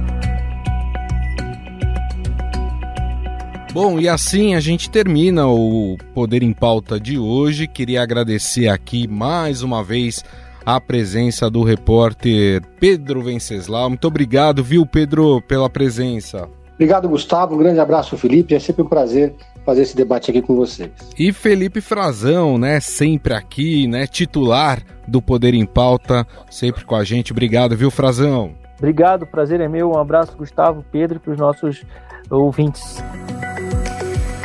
Bom, 3.73 3.99
e 3.99 4.07
assim 4.07 4.55
a 4.55 4.61
gente 4.61 4.91
termina 4.91 5.47
o 5.47 5.97
Poder 6.15 6.43
em 6.43 6.53
Pauta 6.53 7.01
de 7.01 7.19
hoje. 7.19 7.67
Queria 7.67 8.03
agradecer 8.03 8.69
aqui 8.69 9.09
mais 9.09 9.63
uma 9.63 9.83
vez 9.83 10.23
a 10.65 10.79
presença 10.79 11.49
do 11.49 11.63
repórter 11.63 12.63
Pedro 12.79 13.23
Venceslau. 13.23 13.89
Muito 13.89 14.07
obrigado, 14.07 14.63
viu, 14.63 14.85
Pedro, 14.85 15.41
pela 15.41 15.71
presença. 15.71 16.49
Obrigado, 16.75 17.09
Gustavo. 17.09 17.55
Um 17.55 17.59
grande 17.59 17.81
abraço, 17.81 18.17
Felipe. 18.19 18.55
É 18.55 18.59
sempre 18.59 18.83
um 18.83 18.89
prazer 18.89 19.35
fazer 19.65 19.83
esse 19.83 19.97
debate 19.97 20.31
aqui 20.31 20.43
com 20.43 20.55
vocês. 20.55 20.91
E 21.19 21.33
Felipe 21.33 21.81
Frazão, 21.81 22.59
né, 22.59 22.81
sempre 22.81 23.35
aqui, 23.35 23.87
né, 23.87 24.07
titular 24.07 24.83
do 25.07 25.21
Poder 25.21 25.55
em 25.55 25.67
Pauta, 25.67 26.27
sempre 26.51 26.85
com 26.85 26.95
a 26.95 27.05
gente. 27.05 27.33
Obrigado, 27.33 27.77
viu, 27.77 27.91
Frazão? 27.91 28.55
Obrigado, 28.79 29.27
prazer 29.27 29.61
é 29.61 29.69
meu. 29.69 29.91
Um 29.91 29.99
abraço, 29.99 30.37
Gustavo, 30.37 30.85
Pedro, 30.91 31.21
para 31.21 31.33
os 31.33 31.39
nossos 31.39 31.85
ouvintes. 32.29 33.03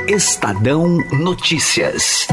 Estadão 0.08 0.98
Notícias. 1.20 2.28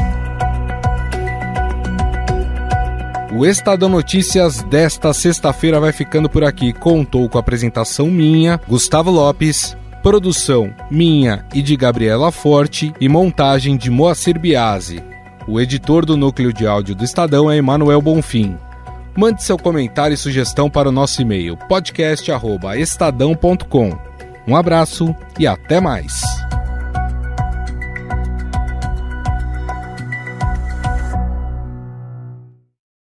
O 3.33 3.45
Estadão 3.45 3.89
Notícias 3.89 4.63
desta 4.63 5.11
sexta-feira 5.13 5.77
vai 5.77 5.91
ficando 5.91 6.29
por 6.29 6.43
aqui. 6.43 6.71
Contou 6.71 7.27
com 7.27 7.37
a 7.37 7.41
apresentação 7.41 8.07
minha, 8.07 8.61
Gustavo 8.65 9.11
Lopes, 9.11 9.75
produção 10.05 10.73
minha 10.91 11.43
e 11.51 11.63
de 11.63 11.75
Gabriela 11.75 12.31
Forte 12.31 12.93
e 13.01 13.09
montagem 13.09 13.75
de 13.75 13.89
Moacir 13.89 14.39
Biasi. 14.39 15.03
O 15.47 15.59
editor 15.59 16.05
do 16.05 16.15
núcleo 16.15 16.53
de 16.53 16.67
áudio 16.67 16.93
do 16.93 17.03
Estadão 17.03 17.49
é 17.49 17.57
Emanuel 17.57 18.03
Bonfim. 18.03 18.55
Mande 19.17 19.41
seu 19.41 19.57
comentário 19.57 20.13
e 20.13 20.17
sugestão 20.17 20.69
para 20.69 20.89
o 20.89 20.91
nosso 20.91 21.23
e-mail 21.23 21.57
podcast@estadão.com. 21.57 23.97
Um 24.47 24.55
abraço 24.55 25.15
e 25.39 25.47
até 25.47 25.81
mais. 25.81 26.44